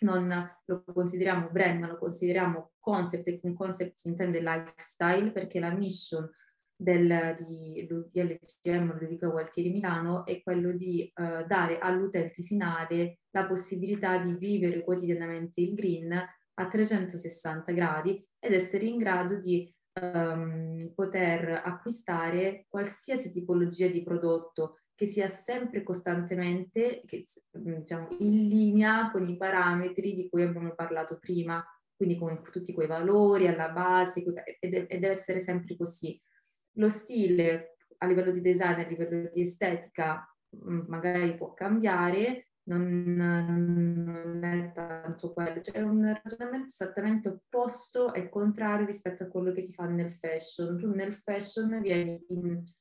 non 0.00 0.28
lo 0.64 0.84
consideriamo 0.92 1.48
brand, 1.50 1.80
ma 1.80 1.86
lo 1.86 1.98
consideriamo 1.98 2.72
concept 2.80 3.28
e 3.28 3.40
con 3.40 3.54
concept 3.54 3.98
si 3.98 4.08
intende 4.08 4.40
lifestyle 4.40 5.30
perché 5.30 5.60
la 5.60 5.70
mission 5.70 6.28
del, 6.76 7.34
di, 7.46 7.86
di 7.86 8.22
LCM 8.22 8.92
Ludovica 8.92 9.28
Gualtieri 9.28 9.70
Milano 9.70 10.26
è 10.26 10.42
quello 10.42 10.72
di 10.72 11.10
uh, 11.14 11.46
dare 11.46 11.78
all'utente 11.78 12.42
finale 12.42 13.20
la 13.30 13.46
possibilità 13.46 14.18
di 14.18 14.34
vivere 14.34 14.82
quotidianamente 14.82 15.60
il 15.60 15.74
green 15.74 16.12
a 16.12 16.66
360 16.66 17.72
gradi 17.72 18.22
ed 18.38 18.52
essere 18.52 18.86
in 18.86 18.98
grado 18.98 19.38
di 19.38 19.68
um, 20.00 20.76
poter 20.94 21.60
acquistare 21.64 22.66
qualsiasi 22.68 23.32
tipologia 23.32 23.88
di 23.88 24.02
prodotto 24.02 24.78
che 24.94 25.06
sia 25.06 25.28
sempre 25.28 25.82
costantemente 25.82 27.02
che, 27.04 27.24
diciamo, 27.50 28.08
in 28.18 28.46
linea 28.46 29.10
con 29.10 29.26
i 29.26 29.36
parametri 29.36 30.14
di 30.14 30.28
cui 30.28 30.42
abbiamo 30.42 30.74
parlato 30.74 31.18
prima, 31.18 31.64
quindi 31.96 32.16
con 32.16 32.42
tutti 32.42 32.72
quei 32.72 32.86
valori 32.86 33.48
alla 33.48 33.70
base, 33.70 34.22
e 34.60 34.68
deve 34.68 35.08
essere 35.08 35.40
sempre 35.40 35.76
così. 35.76 36.20
Lo 36.76 36.88
stile 36.88 37.76
a 37.98 38.06
livello 38.06 38.30
di 38.30 38.40
design, 38.40 38.80
a 38.80 38.86
livello 38.86 39.28
di 39.32 39.40
estetica, 39.40 40.28
magari 40.86 41.36
può 41.36 41.54
cambiare, 41.54 42.50
non, 42.64 43.14
non, 43.14 44.42
è 44.42 44.72
tanto 44.72 45.32
quello, 45.32 45.60
è 45.72 45.82
un 45.82 46.18
ragionamento 46.22 46.68
esattamente 46.68 47.28
opposto 47.28 48.14
e 48.14 48.28
contrario 48.28 48.86
rispetto 48.86 49.24
a 49.24 49.28
quello 49.28 49.52
che 49.52 49.60
si 49.60 49.72
fa 49.72 49.84
nel 49.84 50.12
fashion. 50.12 50.78
Tu 50.78 50.90
nel 50.90 51.12
fashion 51.12 51.80
vieni 51.80 52.24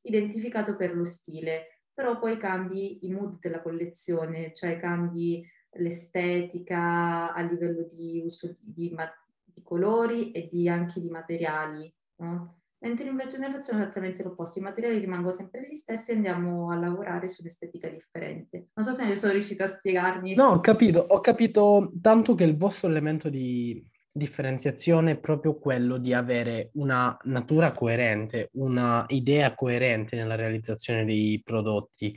identificato 0.01 0.75
per 0.75 0.95
lo 0.95 1.03
stile, 1.03 1.81
però 1.93 2.17
poi 2.17 2.37
cambi 2.37 3.05
i 3.05 3.11
mood 3.11 3.39
della 3.39 3.61
collezione, 3.61 4.53
cioè 4.53 4.79
cambi 4.79 5.45
l'estetica 5.71 7.33
a 7.33 7.41
livello 7.41 7.83
di 7.83 8.21
uso 8.23 8.51
di, 8.51 8.71
di, 8.71 8.95
di 9.43 9.61
colori 9.63 10.31
e 10.31 10.47
di, 10.47 10.69
anche 10.69 10.99
di 10.99 11.09
materiali. 11.09 11.93
No? 12.17 12.62
Mentre 12.83 13.07
invece 13.07 13.37
noi 13.39 13.49
facciamo 13.49 13.81
esattamente 13.81 14.21
l'opposto, 14.23 14.59
i 14.59 14.61
materiali 14.61 14.99
rimangono 14.99 15.31
sempre 15.31 15.67
gli 15.67 15.75
stessi 15.75 16.11
e 16.11 16.15
andiamo 16.15 16.69
a 16.69 16.75
lavorare 16.75 17.29
su 17.29 17.41
un'estetica 17.41 17.87
differente. 17.87 18.67
Non 18.73 18.85
so 18.85 18.91
se 18.91 19.07
ne 19.07 19.15
sono 19.15 19.31
riuscita 19.31 19.63
a 19.63 19.67
spiegarmi. 19.67 20.35
No, 20.35 20.49
ho 20.49 20.59
capito, 20.59 20.99
ho 20.99 21.21
capito 21.21 21.91
tanto 22.01 22.35
che 22.35 22.43
il 22.43 22.57
vostro 22.57 22.89
elemento 22.89 23.29
di 23.29 23.83
differenziazione 24.11 25.11
è 25.11 25.17
proprio 25.17 25.57
quello 25.57 25.97
di 25.97 26.13
avere 26.13 26.69
una 26.73 27.17
natura 27.23 27.71
coerente, 27.71 28.49
una 28.53 29.05
idea 29.07 29.55
coerente 29.55 30.15
nella 30.15 30.35
realizzazione 30.35 31.03
dei 31.03 31.41
prodotti 31.43 32.15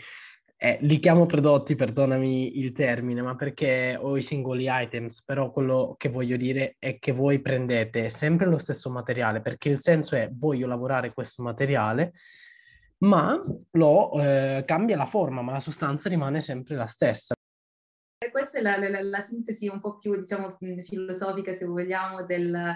eh, 0.58 0.78
li 0.80 0.98
chiamo 0.98 1.26
prodotti, 1.26 1.75
perdonami 1.75 2.58
il 2.58 2.72
termine, 2.72 3.20
ma 3.20 3.36
perché 3.36 3.96
ho 4.00 4.16
i 4.16 4.22
singoli 4.22 4.66
items, 4.68 5.22
però 5.22 5.50
quello 5.50 5.94
che 5.98 6.08
voglio 6.08 6.36
dire 6.36 6.76
è 6.78 6.98
che 6.98 7.12
voi 7.12 7.40
prendete 7.40 8.08
sempre 8.08 8.46
lo 8.46 8.58
stesso 8.58 8.90
materiale, 8.90 9.40
perché 9.40 9.68
il 9.68 9.80
senso 9.80 10.16
è 10.16 10.30
voglio 10.32 10.66
lavorare 10.66 11.12
questo 11.12 11.42
materiale, 11.42 12.12
ma 12.98 13.38
lo 13.72 14.12
eh, 14.20 14.64
cambia 14.66 14.96
la 14.96 15.06
forma, 15.06 15.42
ma 15.42 15.52
la 15.52 15.60
sostanza 15.60 16.08
rimane 16.08 16.40
sempre 16.40 16.75
la 16.75 16.86
stessa. 16.86 17.34
Questa 18.30 18.58
è 18.58 18.62
la, 18.62 18.78
la, 18.78 19.02
la 19.02 19.20
sintesi 19.20 19.68
un 19.68 19.80
po' 19.80 19.98
più, 19.98 20.16
diciamo, 20.16 20.56
filosofica, 20.82 21.52
se 21.52 21.66
vogliamo, 21.66 22.25
del, 22.25 22.75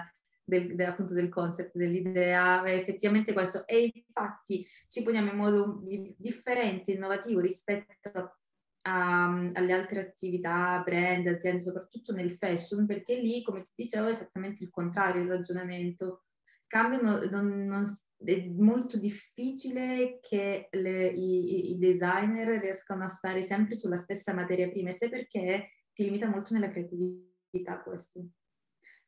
del, 0.51 0.75
del, 0.75 0.87
appunto 0.87 1.13
del 1.13 1.29
concept, 1.29 1.77
dell'idea, 1.77 2.61
è 2.63 2.73
effettivamente 2.73 3.31
questo. 3.31 3.65
E 3.65 3.89
infatti 3.93 4.67
ci 4.87 5.01
poniamo 5.01 5.31
in 5.31 5.37
modo 5.37 5.79
di, 5.81 6.13
differente, 6.17 6.91
innovativo 6.91 7.39
rispetto 7.39 8.39
a, 8.81 9.25
alle 9.53 9.73
altre 9.73 10.01
attività, 10.01 10.81
brand, 10.83 11.25
aziende, 11.27 11.61
soprattutto 11.61 12.11
nel 12.11 12.33
fashion, 12.33 12.85
perché 12.85 13.15
lì, 13.15 13.41
come 13.41 13.61
ti 13.61 13.71
dicevo, 13.75 14.07
è 14.07 14.11
esattamente 14.11 14.63
il 14.63 14.69
contrario 14.69 15.21
il 15.21 15.29
ragionamento. 15.29 16.25
Cambiano, 16.67 17.23
non, 17.29 17.65
non, 17.65 17.85
è 18.23 18.47
molto 18.49 18.97
difficile 18.97 20.19
che 20.21 20.67
le, 20.71 21.07
i, 21.07 21.71
i, 21.71 21.77
designer 21.77 22.59
riescano 22.59 23.03
a 23.03 23.09
stare 23.09 23.41
sempre 23.41 23.75
sulla 23.75 23.97
stessa 23.97 24.33
materia 24.33 24.69
prima, 24.69 24.89
e 24.89 24.93
se 24.93 25.09
perché 25.09 25.69
ti 25.93 26.03
limita 26.03 26.27
molto 26.27 26.53
nella 26.53 26.69
creatività 26.69 27.81
questo. 27.83 28.25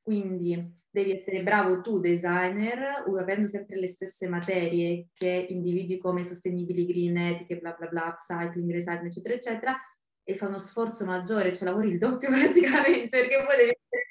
Quindi 0.04 0.60
devi 0.90 1.12
essere 1.12 1.42
bravo 1.44 1.80
tu, 1.80 2.00
designer, 2.00 3.06
avendo 3.18 3.48
sempre 3.48 3.80
le 3.80 3.88
stesse 3.88 4.28
materie 4.28 5.08
che 5.14 5.48
individui 5.50 5.98
come 5.98 6.26
sostenibili, 6.26 6.86
green, 6.86 7.18
etiche, 7.18 7.58
bla 7.58 7.72
bla 7.72 7.88
bla, 7.88 8.08
upcycling, 8.08 8.70
recycling, 8.70 9.06
eccetera, 9.06 9.34
eccetera, 9.36 9.78
e 10.24 10.36
fa 10.36 10.48
uno 10.48 10.60
sforzo 10.60 11.06
maggiore, 11.06 11.54
cioè 11.54 11.70
lavori 11.70 11.90
il 11.90 11.98
doppio 11.98 12.28
praticamente, 12.32 13.18
perché 13.18 13.44
poi 13.46 13.56
devi 13.56 13.70
essere 13.70 14.04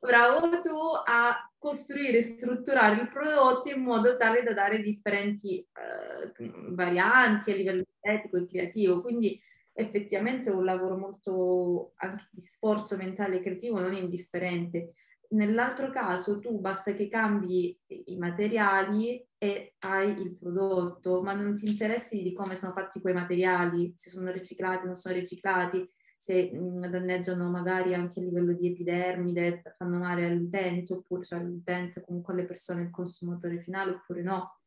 bravo 0.00 0.60
tu 0.60 0.76
a 1.04 1.50
costruire 1.58 2.22
strutturare 2.22 3.02
il 3.02 3.08
prodotto 3.10 3.68
in 3.68 3.82
modo 3.82 4.16
tale 4.16 4.42
da 4.42 4.54
dare 4.54 4.80
differenti 4.80 5.58
eh, 5.58 6.50
varianti 6.70 7.50
a 7.50 7.54
livello 7.54 7.84
etico 8.00 8.38
e 8.38 8.46
creativo. 8.46 9.02
Quindi 9.02 9.38
effettivamente 9.72 10.50
è 10.50 10.54
un 10.54 10.64
lavoro 10.64 10.96
molto 10.96 11.92
anche 11.96 12.24
di 12.30 12.40
sforzo 12.40 12.96
mentale 12.96 13.36
e 13.36 13.40
creativo 13.40 13.78
non 13.78 13.92
indifferente. 13.92 14.92
Nell'altro 15.32 15.90
caso 15.90 16.40
tu 16.40 16.58
basta 16.58 16.92
che 16.92 17.08
cambi 17.08 17.78
i 17.86 18.16
materiali 18.16 19.24
e 19.38 19.74
hai 19.80 20.10
il 20.20 20.34
prodotto, 20.36 21.22
ma 21.22 21.32
non 21.34 21.54
ti 21.54 21.68
interessi 21.68 22.22
di 22.22 22.32
come 22.32 22.56
sono 22.56 22.72
fatti 22.72 23.00
quei 23.00 23.14
materiali, 23.14 23.92
se 23.94 24.10
sono 24.10 24.32
riciclati, 24.32 24.86
non 24.86 24.96
sono 24.96 25.14
riciclati, 25.14 25.88
se 26.18 26.50
mh, 26.52 26.88
danneggiano 26.90 27.48
magari 27.48 27.94
anche 27.94 28.18
a 28.18 28.24
livello 28.24 28.52
di 28.52 28.66
epidermide, 28.66 29.62
fanno 29.78 29.98
male 29.98 30.26
all'utente, 30.26 30.94
oppure 30.94 31.22
cioè 31.22 31.38
all'utente, 31.38 32.02
comunque 32.02 32.32
alle 32.34 32.44
persone, 32.44 32.82
il 32.82 32.90
consumatore 32.90 33.62
finale, 33.62 33.92
oppure 33.92 34.22
no. 34.22 34.58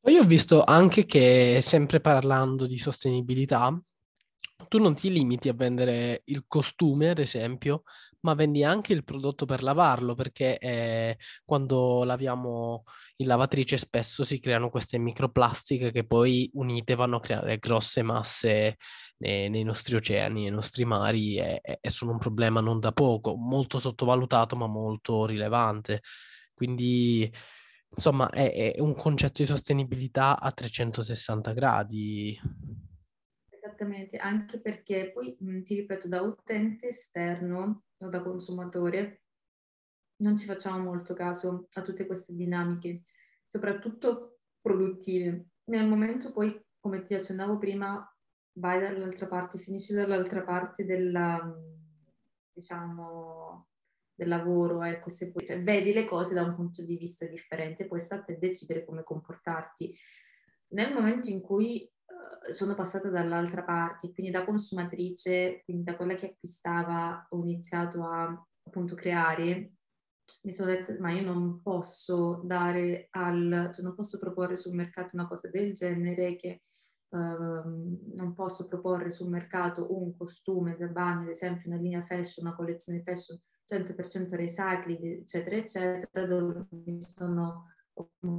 Poi 0.00 0.18
ho 0.18 0.24
visto 0.24 0.64
anche 0.64 1.06
che, 1.06 1.60
sempre 1.62 2.00
parlando 2.00 2.66
di 2.66 2.78
sostenibilità, 2.78 3.80
tu 4.66 4.78
non 4.78 4.94
ti 4.94 5.10
limiti 5.10 5.48
a 5.48 5.54
vendere 5.54 6.22
il 6.24 6.44
costume, 6.46 7.10
ad 7.10 7.20
esempio, 7.20 7.84
ma 8.20 8.34
vendi 8.34 8.64
anche 8.64 8.92
il 8.92 9.04
prodotto 9.04 9.46
per 9.46 9.62
lavarlo, 9.62 10.14
perché 10.14 10.58
eh, 10.58 11.18
quando 11.44 12.04
laviamo 12.04 12.84
in 13.16 13.26
lavatrice 13.26 13.76
spesso 13.76 14.24
si 14.24 14.40
creano 14.40 14.70
queste 14.70 14.98
microplastiche 14.98 15.90
che 15.90 16.06
poi 16.06 16.50
unite 16.54 16.94
vanno 16.94 17.16
a 17.16 17.20
creare 17.20 17.58
grosse 17.58 18.02
masse 18.02 18.76
nei, 19.18 19.48
nei 19.50 19.62
nostri 19.64 19.96
oceani, 19.96 20.42
nei 20.42 20.50
nostri 20.50 20.84
mari 20.84 21.36
e, 21.38 21.60
e, 21.62 21.90
sono 21.90 22.12
un 22.12 22.18
problema 22.18 22.60
non 22.60 22.80
da 22.80 22.92
poco, 22.92 23.36
molto 23.36 23.78
sottovalutato 23.78 24.56
ma 24.56 24.66
molto 24.66 25.26
rilevante. 25.26 26.02
Quindi, 26.54 27.30
insomma, 27.94 28.28
è, 28.30 28.74
è 28.74 28.80
un 28.80 28.94
concetto 28.94 29.42
di 29.42 29.48
sostenibilità 29.48 30.40
a 30.40 30.50
360 30.52 31.52
gradi. 31.52 32.38
Esattamente, 33.80 34.16
anche 34.16 34.58
perché 34.58 35.12
poi 35.12 35.36
ti 35.62 35.76
ripeto, 35.76 36.08
da 36.08 36.20
utente 36.20 36.88
esterno 36.88 37.84
o 37.96 38.08
da 38.08 38.22
consumatore 38.22 39.22
non 40.16 40.36
ci 40.36 40.46
facciamo 40.46 40.82
molto 40.82 41.14
caso 41.14 41.68
a 41.74 41.82
tutte 41.82 42.04
queste 42.04 42.34
dinamiche, 42.34 43.02
soprattutto 43.46 44.40
produttive. 44.60 45.50
Nel 45.66 45.86
momento 45.86 46.32
poi, 46.32 46.60
come 46.80 47.04
ti 47.04 47.14
accennavo 47.14 47.56
prima, 47.58 48.04
vai 48.54 48.80
dall'altra 48.80 49.28
parte, 49.28 49.58
finisci 49.58 49.94
dall'altra 49.94 50.42
parte 50.42 50.84
della, 50.84 51.40
diciamo, 52.52 53.68
del 54.12 54.26
lavoro, 54.26 54.82
ecco, 54.82 55.08
se 55.08 55.30
poi, 55.30 55.46
cioè, 55.46 55.62
vedi 55.62 55.92
le 55.92 56.04
cose 56.04 56.34
da 56.34 56.42
un 56.42 56.56
punto 56.56 56.82
di 56.82 56.96
vista 56.96 57.26
differente, 57.26 57.86
poi 57.86 58.00
sta 58.00 58.24
a 58.26 58.32
decidere 58.36 58.84
come 58.84 59.04
comportarti. 59.04 59.96
Nel 60.70 60.92
momento 60.92 61.30
in 61.30 61.40
cui 61.40 61.88
sono 62.50 62.74
passata 62.74 63.08
dall'altra 63.08 63.62
parte, 63.62 64.12
quindi 64.12 64.32
da 64.32 64.44
consumatrice, 64.44 65.62
quindi 65.64 65.84
da 65.84 65.96
quella 65.96 66.14
che 66.14 66.26
acquistava, 66.26 67.26
ho 67.30 67.38
iniziato 67.40 68.04
a 68.04 68.46
appunto 68.64 68.94
creare, 68.94 69.72
mi 70.42 70.52
sono 70.52 70.70
detta, 70.70 70.94
ma 70.98 71.10
io 71.10 71.22
non 71.22 71.62
posso 71.62 72.42
dare 72.44 73.08
al, 73.10 73.70
cioè 73.72 73.84
non 73.84 73.94
posso 73.94 74.18
proporre 74.18 74.56
sul 74.56 74.74
mercato 74.74 75.10
una 75.14 75.26
cosa 75.26 75.48
del 75.48 75.72
genere 75.72 76.36
che 76.36 76.62
Uh, 77.10 77.96
non 78.16 78.34
posso 78.34 78.68
proporre 78.68 79.10
sul 79.10 79.30
mercato 79.30 79.96
un 79.96 80.14
costume 80.14 80.76
da 80.76 80.88
bagno, 80.88 81.22
ad 81.22 81.28
esempio 81.28 81.70
una 81.70 81.80
linea 81.80 82.02
fashion, 82.02 82.44
una 82.44 82.54
collezione 82.54 83.00
fashion 83.00 83.38
100% 83.64 84.34
recycling, 84.34 85.20
eccetera, 85.20 85.56
eccetera, 85.56 86.26
dove 86.26 86.66
mi 86.70 86.98
sono 87.00 87.72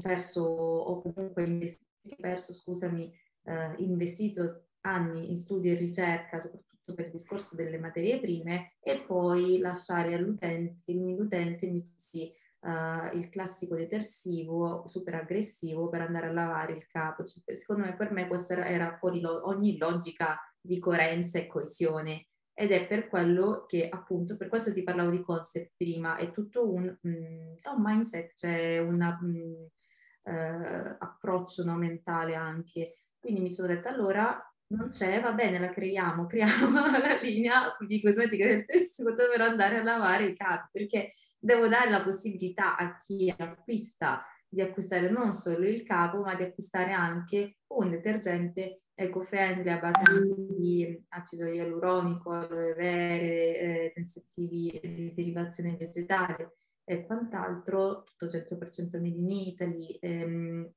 perso 0.02 0.44
o 0.44 1.02
comunque 1.02 1.44
investito, 1.44 2.16
perso, 2.20 2.54
scusami, 2.54 3.12
uh, 3.50 3.82
investito 3.82 4.66
anni 4.82 5.30
in 5.30 5.38
studio 5.38 5.72
e 5.72 5.76
ricerca, 5.76 6.40
soprattutto 6.40 6.94
per 6.94 7.06
il 7.06 7.12
discorso 7.12 7.56
delle 7.56 7.78
materie 7.78 8.20
prime, 8.20 8.74
e 8.80 9.02
poi 9.02 9.58
lasciare 9.58 10.14
all'utente, 10.14 10.82
che 10.86 10.94
l'utente 10.94 11.68
mi 11.68 11.84
si 11.98 12.32
uh, 12.62 13.16
il 13.16 13.30
classico 13.30 13.76
detersivo 13.76 14.84
super 14.88 15.16
aggressivo 15.16 15.90
per 15.90 16.02
andare 16.02 16.28
a 16.28 16.32
lavare 16.32 16.74
il 16.74 16.88
capo. 16.88 17.24
Cioè, 17.24 17.56
secondo 17.56 17.86
me 17.86 17.96
per 17.96 18.12
me 18.12 18.28
questa 18.28 18.66
era 18.66 18.96
fuori 18.98 19.20
lo- 19.20 19.48
ogni 19.48 19.78
logica 19.78 20.40
di 20.62 20.80
coerenza 20.80 21.40
e 21.40 21.48
coesione 21.48 22.28
ed 22.60 22.72
è 22.72 22.88
per 22.88 23.08
quello 23.08 23.64
che 23.66 23.88
appunto, 23.88 24.36
per 24.36 24.50
questo 24.50 24.74
ti 24.74 24.84
parlavo 24.84 25.12
di 25.12 25.22
concept 25.22 25.76
prima, 25.78 26.18
è 26.18 26.30
tutto 26.32 26.70
un, 26.70 26.84
mm, 27.08 27.54
è 27.62 27.70
un 27.70 27.82
mindset, 27.82 28.34
cioè 28.36 28.80
un 28.80 29.00
uh, 29.02 30.30
eh, 30.30 30.96
approccio 31.00 31.64
no, 31.64 31.76
mentale 31.78 32.36
anche. 32.36 32.96
Quindi 33.20 33.42
mi 33.42 33.50
sono 33.50 33.68
detta 33.68 33.90
allora 33.90 34.42
non 34.72 34.90
c'è, 34.90 35.20
va 35.22 35.32
bene, 35.32 35.60
la 35.60 35.70
creiamo, 35.70 36.26
creiamo 36.28 36.98
la 36.98 37.20
linea 37.22 37.76
di 37.80 38.02
cosmetica 38.02 38.46
del 38.46 38.66
tessuto 38.66 39.28
per 39.30 39.42
andare 39.42 39.78
a 39.78 39.84
lavare 39.84 40.26
i 40.26 40.36
capi, 40.36 40.68
perché 40.72 41.14
devo 41.38 41.68
dare 41.68 41.90
la 41.90 42.04
possibilità 42.04 42.76
a 42.78 42.98
chi 42.98 43.34
acquista 43.36 44.24
di 44.52 44.62
acquistare 44.62 45.10
non 45.12 45.32
solo 45.32 45.68
il 45.68 45.84
capo, 45.84 46.22
ma 46.22 46.36
di 46.36 46.44
acquistare 46.44 46.92
anche 46.92 47.58
un 47.68 47.92
detergente 47.92 48.82
eco-friendly 48.96 49.70
a 49.70 49.78
base 49.78 50.02
di 50.50 51.06
acido 51.10 51.46
ialuronico, 51.46 52.32
aloe 52.32 52.74
vera, 52.74 53.24
eh, 53.24 53.92
tensettivi 53.94 54.80
di 54.82 55.14
derivazione 55.14 55.78
vegetale 55.78 56.56
e 56.84 57.06
quant'altro, 57.06 58.04
tutto 58.04 58.28
100% 58.28 59.00
made 59.00 59.20
in 59.20 59.30
Italy, 59.30 59.98
ehm, 60.02 60.70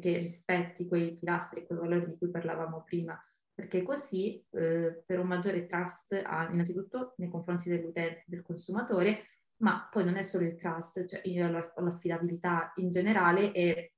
che 0.00 0.18
rispetti 0.18 0.86
quei 0.86 1.16
pilastri 1.16 1.66
quei 1.66 1.78
valori 1.78 2.06
di 2.06 2.18
cui 2.18 2.30
parlavamo 2.30 2.82
prima, 2.82 3.18
perché 3.54 3.82
così 3.82 4.44
eh, 4.50 5.02
per 5.06 5.18
un 5.18 5.26
maggiore 5.26 5.66
trust 5.66 6.20
ah, 6.24 6.50
innanzitutto 6.50 7.14
nei 7.16 7.30
confronti 7.30 7.68
dell'utente, 7.68 8.24
del 8.26 8.42
consumatore, 8.42 9.22
ma 9.58 9.88
poi 9.90 10.04
non 10.04 10.16
è 10.16 10.22
solo 10.22 10.44
il 10.44 10.56
trust, 10.56 11.04
cioè 11.06 11.22
l'affidabilità 11.48 12.72
in 12.76 12.90
generale 12.90 13.52
e 13.52 13.94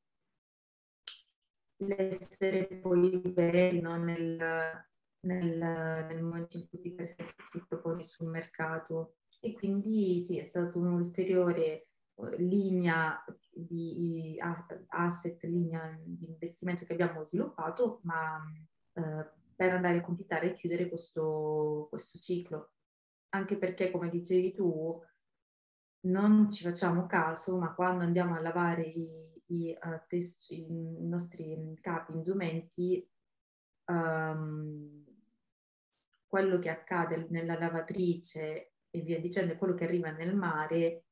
l'essere 1.79 2.67
poi 2.81 3.21
veri 3.35 3.81
no? 3.81 3.97
nel, 3.97 4.37
nel, 5.21 5.59
nel, 5.59 6.23
momento 6.23 6.59
in 6.59 6.69
cui 6.69 6.81
ti 6.81 6.93
presenti, 6.93 7.35
ti 7.51 7.65
proponi 7.67 8.05
sul 8.05 8.29
mercato. 8.29 9.17
E 9.41 9.53
quindi 9.53 10.21
sì, 10.21 10.39
è 10.39 10.43
stata 10.43 10.77
un'ulteriore 10.79 11.65
eh, 11.65 11.86
linea 12.39 13.23
di 13.53 14.39
asset, 14.89 15.43
linea 15.45 15.99
di 16.03 16.29
investimento 16.29 16.85
che 16.85 16.93
abbiamo 16.93 17.25
sviluppato, 17.25 18.01
ma 18.03 18.43
eh, 18.95 19.31
per 19.55 19.73
andare 19.73 19.99
a 19.99 20.03
completare 20.03 20.51
e 20.51 20.53
chiudere 20.55 20.89
questo, 20.89 21.87
questo 21.89 22.19
ciclo. 22.19 22.73
Anche 23.31 23.57
perché, 23.57 23.91
come 23.91 24.09
dicevi 24.09 24.53
tu, 24.53 25.03
non 26.07 26.51
ci 26.51 26.63
facciamo 26.65 27.07
caso, 27.07 27.59
ma 27.59 27.75
quando 27.75 28.05
andiamo 28.05 28.35
a 28.35 28.41
lavare 28.41 28.83
i, 28.83 29.43
i, 29.47 29.77
uh, 29.83 30.01
test, 30.07 30.51
i 30.53 30.67
nostri 31.01 31.77
capi, 31.81 32.13
indumenti, 32.13 33.07
um, 33.87 35.05
quello 36.27 36.59
che 36.59 36.69
accade 36.69 37.27
nella 37.31 37.59
lavatrice 37.59 38.73
e 38.91 39.01
via 39.01 39.21
dicendo, 39.21 39.57
quello 39.57 39.75
che 39.75 39.85
arriva 39.85 40.11
nel 40.11 40.35
mare, 40.35 41.06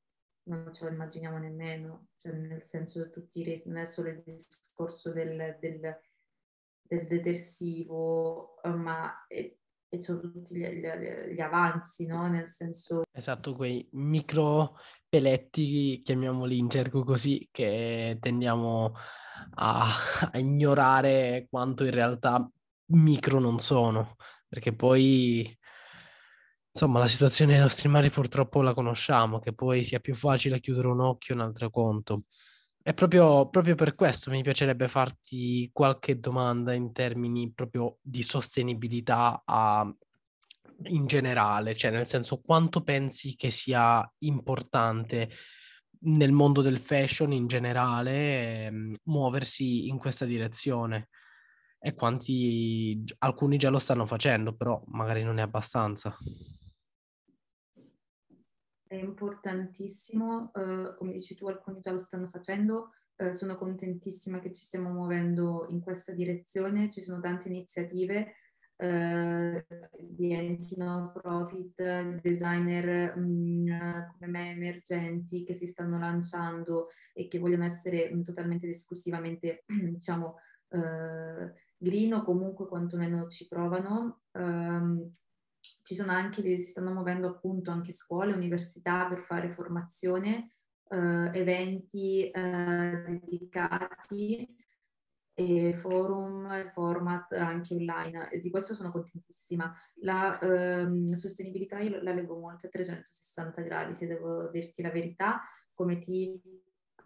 non 0.44 0.72
ce 0.72 0.84
lo 0.84 0.90
immaginiamo 0.90 1.38
nemmeno, 1.38 2.08
cioè 2.16 2.32
nel 2.32 2.62
senso 2.62 3.10
tutti 3.10 3.40
i 3.40 3.62
non 3.66 3.78
è 3.78 3.84
solo 3.84 4.08
il 4.08 4.22
discorso 4.24 5.12
del, 5.12 5.56
del, 5.60 6.00
del 6.82 7.06
detersivo, 7.06 8.60
ma 8.64 9.26
è, 9.26 9.56
e 9.94 10.02
sono 10.02 10.20
tutti 10.20 10.56
gli, 10.56 10.66
gli, 10.66 11.34
gli 11.34 11.40
avanzi, 11.40 12.06
no? 12.06 12.28
Nel 12.28 12.46
senso... 12.46 13.02
Esatto, 13.10 13.54
quei 13.54 13.86
micro 13.92 14.76
peletti, 15.08 16.02
chiamiamoli 16.04 16.58
in 16.58 16.68
gergo 16.68 17.04
così, 17.04 17.48
che 17.50 18.18
tendiamo 18.20 18.94
a, 19.54 19.96
a 20.32 20.38
ignorare 20.38 21.46
quanto 21.48 21.84
in 21.84 21.92
realtà 21.92 22.50
micro 22.86 23.38
non 23.38 23.60
sono, 23.60 24.16
perché 24.48 24.74
poi 24.74 25.56
insomma 26.74 26.98
la 26.98 27.06
situazione 27.06 27.52
dei 27.52 27.60
nostri 27.60 27.88
mari 27.88 28.10
purtroppo 28.10 28.60
la 28.60 28.74
conosciamo, 28.74 29.38
che 29.38 29.52
poi 29.52 29.84
sia 29.84 30.00
più 30.00 30.16
facile 30.16 30.58
chiudere 30.58 30.88
un 30.88 31.00
occhio 31.00 31.34
un 31.36 31.40
altro 31.42 31.70
conto. 31.70 32.24
E 32.82 32.92
proprio, 32.94 33.48
proprio 33.48 33.76
per 33.76 33.94
questo 33.94 34.30
mi 34.30 34.42
piacerebbe 34.42 34.88
farti 34.88 35.70
qualche 35.72 36.18
domanda 36.18 36.74
in 36.74 36.92
termini 36.92 37.52
proprio 37.52 37.98
di 38.02 38.22
sostenibilità 38.24 39.42
a, 39.44 39.88
in 40.86 41.06
generale, 41.06 41.76
cioè 41.76 41.92
nel 41.92 42.08
senso 42.08 42.40
quanto 42.40 42.82
pensi 42.82 43.36
che 43.36 43.50
sia 43.50 44.06
importante 44.18 45.30
nel 46.06 46.32
mondo 46.32 46.60
del 46.60 46.80
fashion 46.80 47.32
in 47.32 47.46
generale 47.46 48.66
ehm, 48.66 48.96
muoversi 49.04 49.86
in 49.86 49.96
questa 49.96 50.24
direzione 50.24 51.08
e 51.78 51.94
quanti 51.94 53.04
alcuni 53.18 53.58
già 53.58 53.70
lo 53.70 53.78
stanno 53.78 54.06
facendo, 54.06 54.54
però 54.54 54.82
magari 54.88 55.22
non 55.22 55.38
è 55.38 55.42
abbastanza. 55.42 56.16
È 58.86 58.94
importantissimo, 58.94 60.52
eh, 60.54 60.94
come 60.96 61.12
dici 61.12 61.34
tu, 61.34 61.46
alcuni 61.46 61.80
già 61.80 61.90
lo 61.90 61.98
stanno 61.98 62.26
facendo. 62.26 62.92
Eh, 63.16 63.32
sono 63.32 63.56
contentissima 63.56 64.40
che 64.40 64.52
ci 64.52 64.62
stiamo 64.62 64.90
muovendo 64.90 65.66
in 65.70 65.80
questa 65.80 66.12
direzione. 66.12 66.88
Ci 66.88 67.00
sono 67.00 67.20
tante 67.20 67.48
iniziative 67.48 68.34
eh, 68.76 69.66
di 69.98 70.32
enti 70.32 70.76
no 70.76 71.12
profit, 71.14 72.20
designer 72.20 73.16
mh, 73.16 73.20
mm, 73.20 73.66
come 74.12 74.26
me 74.30 74.50
emergenti 74.50 75.44
che 75.44 75.54
si 75.54 75.66
stanno 75.66 75.98
lanciando 75.98 76.88
e 77.12 77.28
che 77.28 77.38
vogliono 77.38 77.64
essere 77.64 78.12
mh, 78.12 78.22
totalmente 78.22 78.66
ed 78.66 78.72
esclusivamente, 78.72 79.64
diciamo, 79.66 80.36
eh, 80.70 81.52
green 81.76 82.14
o 82.14 82.22
comunque 82.24 82.66
quantomeno 82.66 83.26
ci 83.26 83.46
provano. 83.46 84.22
Um, 84.32 85.14
ci 85.84 85.94
sono 85.94 86.12
anche, 86.12 86.42
si 86.58 86.70
stanno 86.70 86.92
muovendo 86.92 87.28
appunto 87.28 87.70
anche 87.70 87.92
scuole, 87.92 88.32
università 88.32 89.06
per 89.06 89.20
fare 89.20 89.50
formazione, 89.50 90.54
eh, 90.88 91.30
eventi 91.32 92.30
eh, 92.30 93.02
dedicati 93.20 94.48
e 95.34 95.72
forum, 95.74 96.62
format 96.70 97.32
anche 97.32 97.74
online 97.74 98.30
e 98.30 98.38
di 98.38 98.48
questo 98.48 98.74
sono 98.74 98.90
contentissima. 98.90 99.74
La 99.96 100.38
ehm, 100.38 101.12
sostenibilità 101.12 101.80
io 101.80 102.00
la 102.02 102.14
leggo 102.14 102.38
molto 102.38 102.66
a 102.66 102.70
360 102.70 103.60
gradi, 103.60 103.94
se 103.94 104.06
devo 104.06 104.48
dirti 104.48 104.80
la 104.80 104.90
verità, 104.90 105.42
come 105.74 105.98
ti 105.98 106.40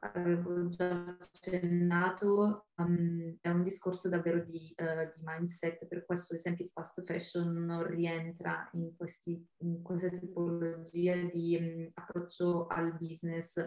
avevo 0.00 0.68
già 0.68 1.16
accennato, 1.18 2.66
um, 2.76 3.36
è 3.40 3.48
un 3.48 3.62
discorso 3.62 4.08
davvero 4.08 4.40
di, 4.40 4.74
uh, 4.76 5.08
di, 5.14 5.22
mindset, 5.24 5.86
per 5.86 6.04
questo 6.04 6.34
ad 6.34 6.38
esempio 6.38 6.64
il 6.64 6.70
fast 6.72 7.02
fashion 7.04 7.52
non 7.64 7.86
rientra 7.86 8.68
in, 8.72 8.94
questi, 8.96 9.44
in 9.58 9.82
questa 9.82 10.08
tipologia 10.10 11.16
di 11.22 11.56
um, 11.60 11.90
approccio 11.94 12.66
al 12.66 12.96
business 12.96 13.64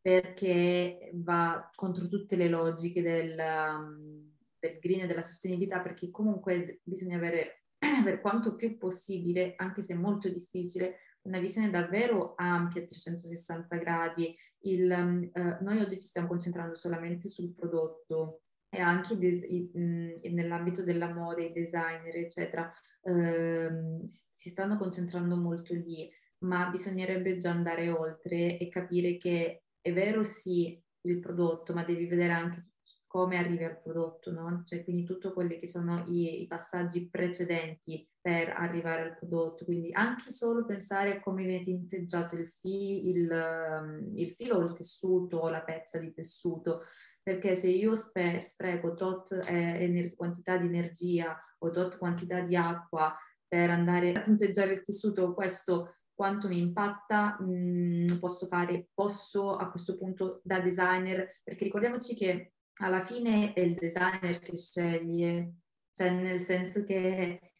perché 0.00 1.10
va 1.14 1.70
contro 1.74 2.08
tutte 2.08 2.36
le 2.36 2.48
logiche 2.48 3.00
del, 3.00 3.38
um, 3.38 4.34
del 4.58 4.78
green 4.78 5.00
e 5.00 5.06
della 5.06 5.22
sostenibilità, 5.22 5.80
perché 5.80 6.10
comunque 6.10 6.80
bisogna 6.82 7.16
avere 7.16 7.64
per 8.04 8.20
quanto 8.20 8.54
più 8.54 8.76
possibile, 8.76 9.54
anche 9.56 9.80
se 9.80 9.94
molto 9.94 10.28
difficile, 10.28 10.98
una 11.24 11.38
visione 11.38 11.70
davvero 11.70 12.34
ampia 12.36 12.82
a 12.82 12.84
360 12.84 13.76
gradi. 13.76 14.34
Il, 14.60 15.30
uh, 15.32 15.64
noi 15.64 15.80
oggi 15.80 15.98
ci 15.98 16.06
stiamo 16.06 16.28
concentrando 16.28 16.74
solamente 16.74 17.28
sul 17.28 17.52
prodotto 17.52 18.42
e 18.68 18.80
anche 18.80 19.16
des- 19.16 19.44
in, 19.44 20.18
nell'ambito 20.22 20.82
dell'amore, 20.82 21.46
i 21.46 21.52
designer, 21.52 22.16
eccetera, 22.16 22.70
uh, 23.02 24.02
si 24.04 24.48
stanno 24.50 24.76
concentrando 24.76 25.36
molto 25.36 25.74
lì, 25.74 26.10
ma 26.38 26.68
bisognerebbe 26.68 27.36
già 27.36 27.50
andare 27.50 27.88
oltre 27.90 28.58
e 28.58 28.68
capire 28.68 29.16
che 29.16 29.62
è 29.80 29.92
vero 29.92 30.24
sì 30.24 30.80
il 31.02 31.20
prodotto, 31.20 31.72
ma 31.72 31.84
devi 31.84 32.06
vedere 32.06 32.32
anche 32.32 32.68
come 33.14 33.38
arrivi 33.38 33.62
al 33.62 33.80
prodotto, 33.80 34.32
no? 34.32 34.62
Cioè, 34.64 34.82
quindi 34.82 35.04
tutti 35.04 35.32
quelli 35.32 35.60
che 35.60 35.68
sono 35.68 36.02
i, 36.08 36.42
i, 36.42 36.48
passaggi 36.48 37.08
precedenti 37.08 38.04
per 38.20 38.48
arrivare 38.48 39.02
al 39.02 39.16
prodotto, 39.16 39.64
quindi 39.64 39.92
anche 39.92 40.32
solo 40.32 40.64
pensare 40.64 41.12
a 41.12 41.20
come 41.20 41.44
viene 41.44 41.62
tinteggiato 41.62 42.34
il, 42.34 42.48
fi, 42.48 43.08
il, 43.10 43.30
um, 43.30 44.10
il 44.16 44.32
filo 44.32 44.56
o 44.56 44.62
il 44.62 44.72
tessuto 44.72 45.36
o 45.36 45.48
la 45.48 45.62
pezza 45.62 46.00
di 46.00 46.12
tessuto, 46.12 46.80
perché 47.22 47.54
se 47.54 47.68
io 47.68 47.94
spe- 47.94 48.40
spreco 48.40 48.94
tot 48.94 49.30
eh, 49.46 49.84
ener- 49.84 50.16
quantità 50.16 50.56
di 50.56 50.66
energia 50.66 51.40
o 51.58 51.70
tot 51.70 51.98
quantità 51.98 52.40
di 52.40 52.56
acqua 52.56 53.16
per 53.46 53.70
andare 53.70 54.10
a 54.10 54.22
tinteggiare 54.22 54.72
il 54.72 54.84
tessuto, 54.84 55.34
questo 55.34 55.94
quanto 56.12 56.48
mi 56.48 56.58
impatta, 56.58 57.36
mh, 57.38 58.12
mm, 58.12 58.18
posso 58.18 58.46
fare, 58.46 58.88
posso 58.92 59.54
a 59.54 59.70
questo 59.70 59.96
punto 59.96 60.40
da 60.42 60.58
designer, 60.58 61.40
perché 61.44 61.62
ricordiamoci 61.62 62.16
che 62.16 62.53
alla 62.80 63.00
fine 63.00 63.52
è 63.52 63.60
il 63.60 63.74
designer 63.74 64.40
che 64.40 64.56
sceglie, 64.56 65.54
cioè 65.92 66.10
nel 66.10 66.40
senso 66.40 66.82
che 66.84 67.52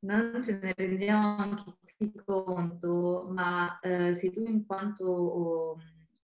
non 0.00 0.40
ce 0.42 0.58
ne 0.58 0.74
rendiamo 0.76 1.36
anche 1.38 1.76
qui 1.96 2.12
conto, 2.24 3.26
ma 3.30 3.78
eh, 3.80 4.14
se 4.14 4.30
tu 4.30 4.44
in 4.46 4.66
quanto 4.66 5.04
oh, 5.04 5.76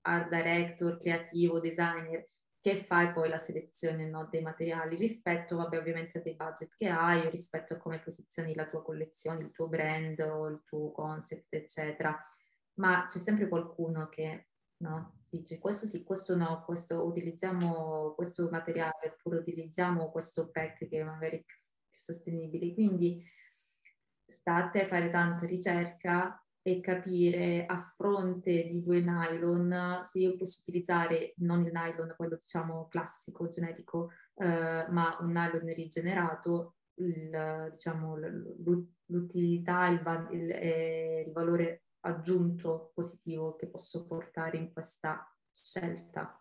art 0.02 0.28
director, 0.28 0.96
creativo, 0.98 1.60
designer, 1.60 2.24
che 2.60 2.84
fai 2.84 3.12
poi 3.12 3.28
la 3.28 3.38
selezione 3.38 4.08
no, 4.08 4.28
dei 4.30 4.40
materiali 4.40 4.96
rispetto, 4.96 5.56
vabbè, 5.56 5.78
ovviamente 5.78 6.18
a 6.18 6.20
dei 6.20 6.36
budget 6.36 6.74
che 6.76 6.88
hai, 6.88 7.28
rispetto 7.28 7.74
a 7.74 7.78
come 7.78 7.98
posizioni 7.98 8.54
la 8.54 8.68
tua 8.68 8.82
collezione, 8.82 9.40
il 9.40 9.50
tuo 9.50 9.66
brand 9.66 10.20
o 10.20 10.46
il 10.46 10.62
tuo 10.64 10.92
concept, 10.92 11.54
eccetera. 11.54 12.16
Ma 12.74 13.06
c'è 13.08 13.18
sempre 13.18 13.48
qualcuno 13.48 14.08
che 14.08 14.51
no? 14.82 15.20
Dice 15.28 15.58
questo 15.58 15.86
sì, 15.86 16.04
questo 16.04 16.36
no, 16.36 16.62
questo 16.64 17.06
utilizziamo 17.06 18.12
questo 18.14 18.48
materiale 18.50 19.14
oppure 19.14 19.38
utilizziamo 19.38 20.10
questo 20.10 20.50
pack 20.50 20.86
che 20.88 21.00
è 21.00 21.04
magari 21.04 21.42
più, 21.42 21.56
più 21.88 21.98
sostenibile. 21.98 22.74
Quindi 22.74 23.24
state 24.26 24.82
a 24.82 24.86
fare 24.86 25.08
tanta 25.10 25.46
ricerca 25.46 26.36
e 26.60 26.80
capire 26.80 27.66
a 27.66 27.76
fronte 27.78 28.66
di 28.66 28.82
due 28.82 29.00
nylon 29.00 30.00
se 30.04 30.20
io 30.20 30.36
posso 30.36 30.60
utilizzare 30.60 31.34
non 31.38 31.64
il 31.64 31.72
nylon, 31.72 32.14
quello 32.16 32.36
diciamo 32.36 32.86
classico, 32.88 33.48
generico, 33.48 34.10
eh, 34.36 34.86
ma 34.88 35.16
un 35.20 35.32
nylon 35.32 35.72
rigenerato, 35.72 36.76
il, 36.96 37.68
diciamo, 37.70 38.16
l'utilità, 39.06 39.88
il, 39.88 40.28
il, 40.30 40.50
eh, 40.50 41.24
il 41.26 41.32
valore 41.32 41.82
aggiunto 42.02 42.92
positivo 42.94 43.56
che 43.56 43.68
posso 43.68 44.06
portare 44.06 44.56
in 44.56 44.72
questa 44.72 45.26
scelta. 45.50 46.40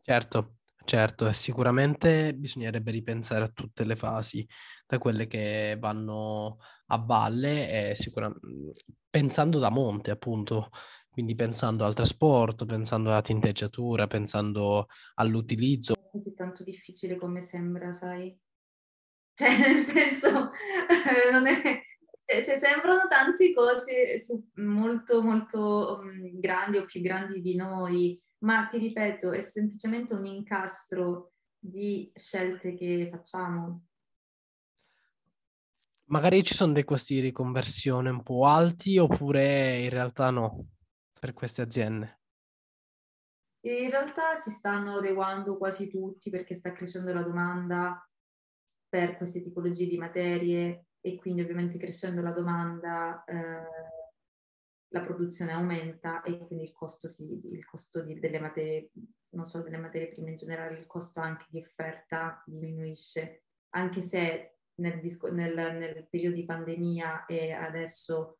Certo, 0.00 0.56
certo, 0.84 1.26
e 1.26 1.32
sicuramente 1.32 2.34
bisognerebbe 2.34 2.90
ripensare 2.90 3.44
a 3.44 3.48
tutte 3.48 3.84
le 3.84 3.96
fasi, 3.96 4.46
da 4.86 4.98
quelle 4.98 5.26
che 5.26 5.76
vanno 5.78 6.58
a 6.86 6.98
valle 6.98 7.90
e 7.90 7.94
sicuramente 7.94 8.84
pensando 9.10 9.58
da 9.58 9.70
monte, 9.70 10.10
appunto, 10.10 10.70
quindi 11.10 11.34
pensando 11.34 11.84
al 11.84 11.94
trasporto, 11.94 12.64
pensando 12.64 13.10
alla 13.10 13.22
tinteggiatura, 13.22 14.06
pensando 14.06 14.86
all'utilizzo. 15.14 15.94
È 15.94 16.10
così 16.10 16.34
tanto 16.34 16.62
difficile 16.62 17.16
come 17.16 17.40
sembra, 17.40 17.92
sai? 17.92 18.38
Cioè, 19.34 19.56
nel 19.56 19.78
senso, 19.78 20.30
non 21.32 21.46
è, 21.46 21.82
cioè, 22.44 22.56
sembrano 22.56 23.06
tante 23.08 23.52
cose 23.52 24.20
molto, 24.56 25.22
molto 25.22 26.00
um, 26.00 26.38
grandi 26.38 26.78
o 26.78 26.84
più 26.84 27.00
grandi 27.00 27.40
di 27.40 27.54
noi, 27.54 28.20
ma 28.40 28.66
ti 28.66 28.78
ripeto, 28.78 29.32
è 29.32 29.40
semplicemente 29.40 30.14
un 30.14 30.26
incastro 30.26 31.32
di 31.58 32.10
scelte 32.14 32.74
che 32.74 33.08
facciamo. 33.10 33.84
Magari 36.10 36.42
ci 36.42 36.54
sono 36.54 36.72
dei 36.72 36.84
costi 36.84 37.14
di 37.14 37.20
riconversione 37.20 38.08
un 38.10 38.22
po' 38.22 38.46
alti 38.46 38.96
oppure 38.96 39.82
in 39.82 39.90
realtà 39.90 40.30
no 40.30 40.68
per 41.18 41.34
queste 41.34 41.60
aziende? 41.60 42.20
In 43.66 43.90
realtà 43.90 44.36
si 44.36 44.50
stanno 44.50 44.98
adeguando 44.98 45.58
quasi 45.58 45.88
tutti 45.88 46.30
perché 46.30 46.54
sta 46.54 46.72
crescendo 46.72 47.12
la 47.12 47.22
domanda 47.22 48.08
per 48.88 49.16
queste 49.16 49.42
tipologie 49.42 49.86
di 49.86 49.98
materie 49.98 50.87
e 51.00 51.16
quindi 51.16 51.42
ovviamente 51.42 51.78
crescendo 51.78 52.20
la 52.22 52.32
domanda 52.32 53.24
eh, 53.24 53.96
la 54.88 55.00
produzione 55.00 55.52
aumenta 55.52 56.22
e 56.22 56.38
quindi 56.38 56.64
il 56.64 56.72
costo, 56.72 57.08
si, 57.08 57.40
il 57.44 57.64
costo 57.66 58.02
di, 58.02 58.18
delle 58.18 58.38
materie, 58.38 58.90
non 59.30 59.44
solo 59.44 59.64
delle 59.64 59.78
materie 59.78 60.08
prime 60.08 60.30
in 60.30 60.36
generale, 60.36 60.76
il 60.76 60.86
costo 60.86 61.20
anche 61.20 61.46
di 61.50 61.58
offerta 61.58 62.42
diminuisce, 62.46 63.44
anche 63.70 64.00
se 64.00 64.58
nel, 64.76 65.00
disco, 65.00 65.30
nel, 65.30 65.54
nel 65.54 66.06
periodo 66.08 66.36
di 66.36 66.44
pandemia 66.44 67.26
e 67.26 67.52
adesso 67.52 68.38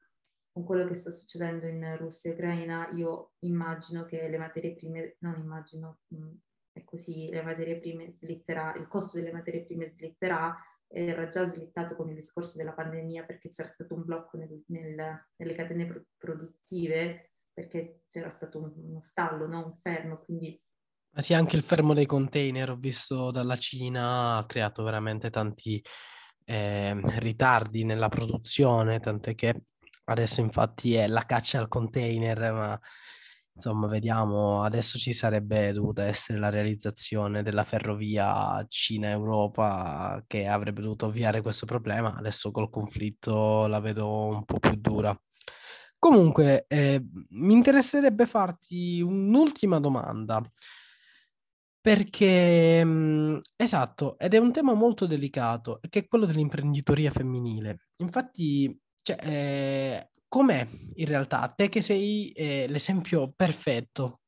con 0.50 0.64
quello 0.64 0.84
che 0.84 0.94
sta 0.94 1.10
succedendo 1.10 1.66
in 1.66 1.96
Russia 1.98 2.30
e 2.30 2.34
Ucraina, 2.34 2.88
io 2.92 3.34
immagino 3.40 4.04
che 4.04 4.28
le 4.28 4.38
materie 4.38 4.74
prime, 4.74 5.16
non 5.20 5.38
immagino, 5.38 6.00
mh, 6.08 6.16
mm, 6.16 6.34
è 6.72 6.84
così, 6.84 7.28
le 7.28 7.42
materie 7.42 7.78
prime 7.78 8.10
slitterà, 8.10 8.74
il 8.74 8.88
costo 8.88 9.18
delle 9.18 9.32
materie 9.32 9.64
prime 9.64 9.86
slitterà 9.86 10.56
era 10.88 11.28
già 11.28 11.44
slittato 11.44 11.94
con 11.94 12.08
il 12.08 12.14
discorso 12.14 12.56
della 12.56 12.72
pandemia 12.72 13.24
perché 13.24 13.50
c'era 13.50 13.68
stato 13.68 13.94
un 13.94 14.04
blocco 14.04 14.38
nel, 14.38 14.62
nel, 14.68 15.26
nelle 15.36 15.52
catene 15.54 15.86
pro- 15.86 16.04
produttive 16.16 17.32
perché 17.52 18.02
c'era 18.08 18.28
stato 18.28 18.58
un, 18.58 18.72
uno 18.74 19.00
stallo, 19.00 19.46
no? 19.46 19.66
un 19.66 19.74
fermo, 19.74 20.18
quindi... 20.24 20.60
Ma 21.10 21.22
sì, 21.22 21.34
anche 21.34 21.56
il 21.56 21.64
fermo 21.64 21.92
dei 21.92 22.06
container, 22.06 22.70
ho 22.70 22.76
visto 22.76 23.30
dalla 23.30 23.56
Cina, 23.56 24.36
ha 24.36 24.46
creato 24.46 24.84
veramente 24.84 25.30
tanti 25.30 25.82
eh, 26.44 26.94
ritardi 27.18 27.84
nella 27.84 28.08
produzione, 28.08 29.00
tant'è 29.00 29.34
che 29.34 29.62
adesso 30.04 30.40
infatti 30.40 30.94
è 30.94 31.08
la 31.08 31.26
caccia 31.26 31.58
al 31.58 31.68
container, 31.68 32.52
ma 32.52 32.80
Insomma, 33.60 33.88
vediamo, 33.88 34.62
adesso 34.62 34.98
ci 34.98 35.12
sarebbe 35.12 35.72
dovuta 35.72 36.04
essere 36.04 36.38
la 36.38 36.48
realizzazione 36.48 37.42
della 37.42 37.64
ferrovia 37.64 38.64
Cina-Europa 38.68 40.22
che 40.28 40.46
avrebbe 40.46 40.80
dovuto 40.80 41.06
ovviare 41.06 41.42
questo 41.42 41.66
problema, 41.66 42.14
adesso 42.16 42.52
col 42.52 42.70
conflitto 42.70 43.66
la 43.66 43.80
vedo 43.80 44.06
un 44.28 44.44
po' 44.44 44.60
più 44.60 44.76
dura. 44.76 45.12
Comunque, 45.98 46.66
eh, 46.68 47.04
mi 47.30 47.52
interesserebbe 47.54 48.26
farti 48.26 49.00
un'ultima 49.00 49.80
domanda, 49.80 50.40
perché, 51.80 52.84
mm, 52.84 53.38
esatto, 53.56 54.18
ed 54.18 54.34
è 54.34 54.38
un 54.38 54.52
tema 54.52 54.74
molto 54.74 55.06
delicato, 55.06 55.80
che 55.88 56.00
è 56.00 56.06
quello 56.08 56.26
dell'imprenditoria 56.26 57.10
femminile. 57.10 57.88
Infatti, 57.96 58.78
cioè, 59.02 59.16
eh, 59.22 60.10
com'è 60.28 60.66
in 60.94 61.06
realtà, 61.06 61.52
te 61.54 61.68
che 61.68 61.80
sei 61.80 62.30
eh, 62.32 62.66
l'esempio 62.68 63.32
perfetto, 63.34 64.20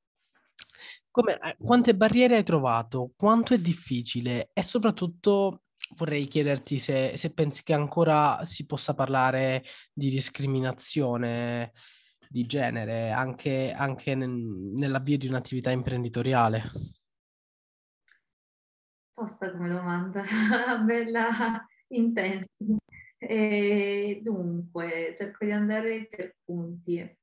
come, 1.10 1.38
eh, 1.38 1.56
quante 1.60 1.94
barriere 1.94 2.36
hai 2.36 2.44
trovato, 2.44 3.12
quanto 3.16 3.54
è 3.54 3.58
difficile? 3.58 4.50
E 4.52 4.62
soprattutto 4.62 5.64
vorrei 5.96 6.26
chiederti 6.26 6.78
se, 6.78 7.16
se 7.16 7.32
pensi 7.32 7.62
che 7.62 7.72
ancora 7.72 8.44
si 8.44 8.64
possa 8.64 8.94
parlare 8.94 9.64
di 9.92 10.08
discriminazione 10.08 11.72
di 12.28 12.46
genere 12.46 13.10
anche, 13.10 13.72
anche 13.76 14.14
nel, 14.14 14.30
nell'avvio 14.30 15.18
di 15.18 15.26
un'attività 15.26 15.70
imprenditoriale. 15.70 16.70
Tosta 19.12 19.50
come 19.50 19.68
domanda, 19.68 20.22
bella 20.86 21.66
intensa. 21.88 22.46
E 23.30 24.18
dunque, 24.24 25.14
cerco 25.16 25.44
di 25.44 25.52
andare 25.52 26.08
per 26.08 26.34
punti. 26.44 27.16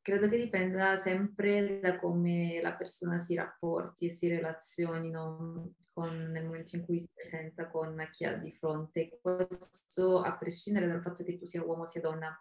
Credo 0.00 0.26
che 0.26 0.38
dipenda 0.38 0.96
sempre 0.96 1.80
da 1.80 1.98
come 1.98 2.60
la 2.62 2.72
persona 2.72 3.18
si 3.18 3.34
rapporti 3.34 4.06
e 4.06 4.08
si 4.08 4.26
relazionino 4.26 5.74
con, 5.92 6.30
nel 6.30 6.46
momento 6.46 6.76
in 6.76 6.84
cui 6.86 6.98
si 6.98 7.10
presenta 7.12 7.68
con 7.68 8.08
chi 8.10 8.24
ha 8.24 8.36
di 8.36 8.50
fronte. 8.50 9.18
Questo 9.20 10.22
a 10.22 10.34
prescindere 10.34 10.86
dal 10.86 11.02
fatto 11.02 11.24
che 11.24 11.36
tu 11.36 11.44
sia 11.44 11.62
uomo 11.62 11.82
o 11.82 11.84
sia 11.84 12.00
donna. 12.00 12.34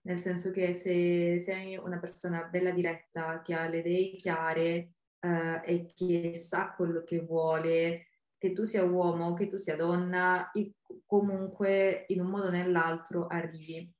Nel 0.00 0.18
senso 0.18 0.50
che 0.50 0.74
se 0.74 1.38
sei 1.38 1.76
una 1.76 2.00
persona 2.00 2.42
bella 2.42 2.72
diretta, 2.72 3.40
che 3.40 3.54
ha 3.54 3.68
le 3.68 3.78
idee 3.78 4.16
chiare 4.16 4.94
eh, 5.20 5.60
e 5.64 5.92
che 5.94 6.34
sa 6.34 6.72
quello 6.74 7.04
che 7.04 7.20
vuole, 7.20 8.06
che 8.40 8.52
tu 8.52 8.64
sia 8.64 8.82
uomo, 8.84 9.34
che 9.34 9.48
tu 9.48 9.58
sia 9.58 9.76
donna, 9.76 10.50
comunque 11.04 12.06
in 12.08 12.22
un 12.22 12.30
modo 12.30 12.46
o 12.46 12.50
nell'altro 12.50 13.26
arrivi. 13.26 13.92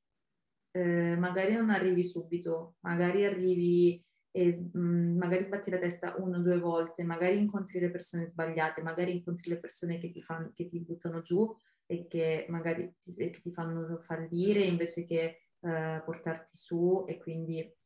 Eh, 0.72 1.14
magari 1.16 1.52
non 1.52 1.68
arrivi 1.68 2.02
subito, 2.02 2.76
magari 2.80 3.26
arrivi 3.26 4.02
e 4.30 4.70
mh, 4.72 5.18
magari 5.18 5.42
sbatti 5.42 5.68
la 5.68 5.78
testa 5.78 6.14
una 6.16 6.38
o 6.38 6.40
due 6.40 6.58
volte, 6.58 7.02
magari 7.04 7.36
incontri 7.36 7.80
le 7.80 7.90
persone 7.90 8.26
sbagliate, 8.26 8.80
magari 8.80 9.12
incontri 9.12 9.50
le 9.50 9.58
persone 9.58 9.98
che 9.98 10.10
ti, 10.10 10.22
fanno, 10.22 10.52
che 10.54 10.68
ti 10.68 10.80
buttano 10.80 11.20
giù 11.20 11.54
e 11.84 12.06
che 12.06 12.46
magari 12.48 12.94
ti, 12.98 13.12
che 13.14 13.30
ti 13.30 13.50
fanno 13.52 13.98
fallire 14.00 14.60
invece 14.60 15.04
che 15.04 15.48
eh, 15.60 16.02
portarti 16.02 16.56
su 16.56 17.04
e 17.06 17.18
quindi 17.18 17.76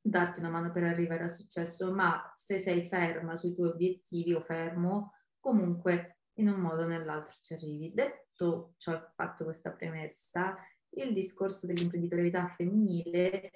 darti 0.00 0.38
una 0.38 0.50
mano 0.50 0.70
per 0.70 0.84
arrivare 0.84 1.24
al 1.24 1.30
successo, 1.30 1.92
ma 1.92 2.32
se 2.36 2.58
sei 2.58 2.82
ferma 2.84 3.34
sui 3.34 3.54
tuoi 3.54 3.70
obiettivi 3.70 4.34
o 4.34 4.40
fermo, 4.40 5.14
comunque 5.46 6.22
in 6.38 6.48
un 6.48 6.58
modo 6.58 6.82
o 6.82 6.86
nell'altro 6.86 7.34
ci 7.40 7.54
arrivi. 7.54 7.94
Detto 7.94 8.74
ciò, 8.78 9.00
fatto 9.14 9.44
questa 9.44 9.70
premessa, 9.70 10.56
il 10.90 11.12
discorso 11.12 11.68
dell'imprenditorialità 11.68 12.48
femminile 12.48 13.52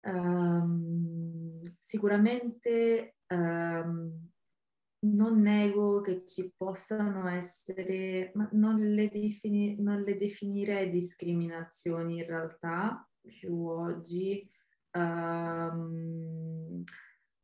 um, 0.00 1.60
sicuramente 1.62 3.18
um, 3.28 4.28
non 5.04 5.40
nego 5.40 6.00
che 6.00 6.24
ci 6.24 6.52
possano 6.56 7.28
essere, 7.28 8.32
ma 8.34 8.48
non 8.52 8.76
le, 8.76 9.08
defini- 9.08 9.80
non 9.80 10.00
le 10.00 10.16
definirei 10.16 10.90
discriminazioni 10.90 12.18
in 12.18 12.26
realtà 12.26 13.08
più 13.20 13.66
oggi, 13.66 14.48
um, 14.96 16.82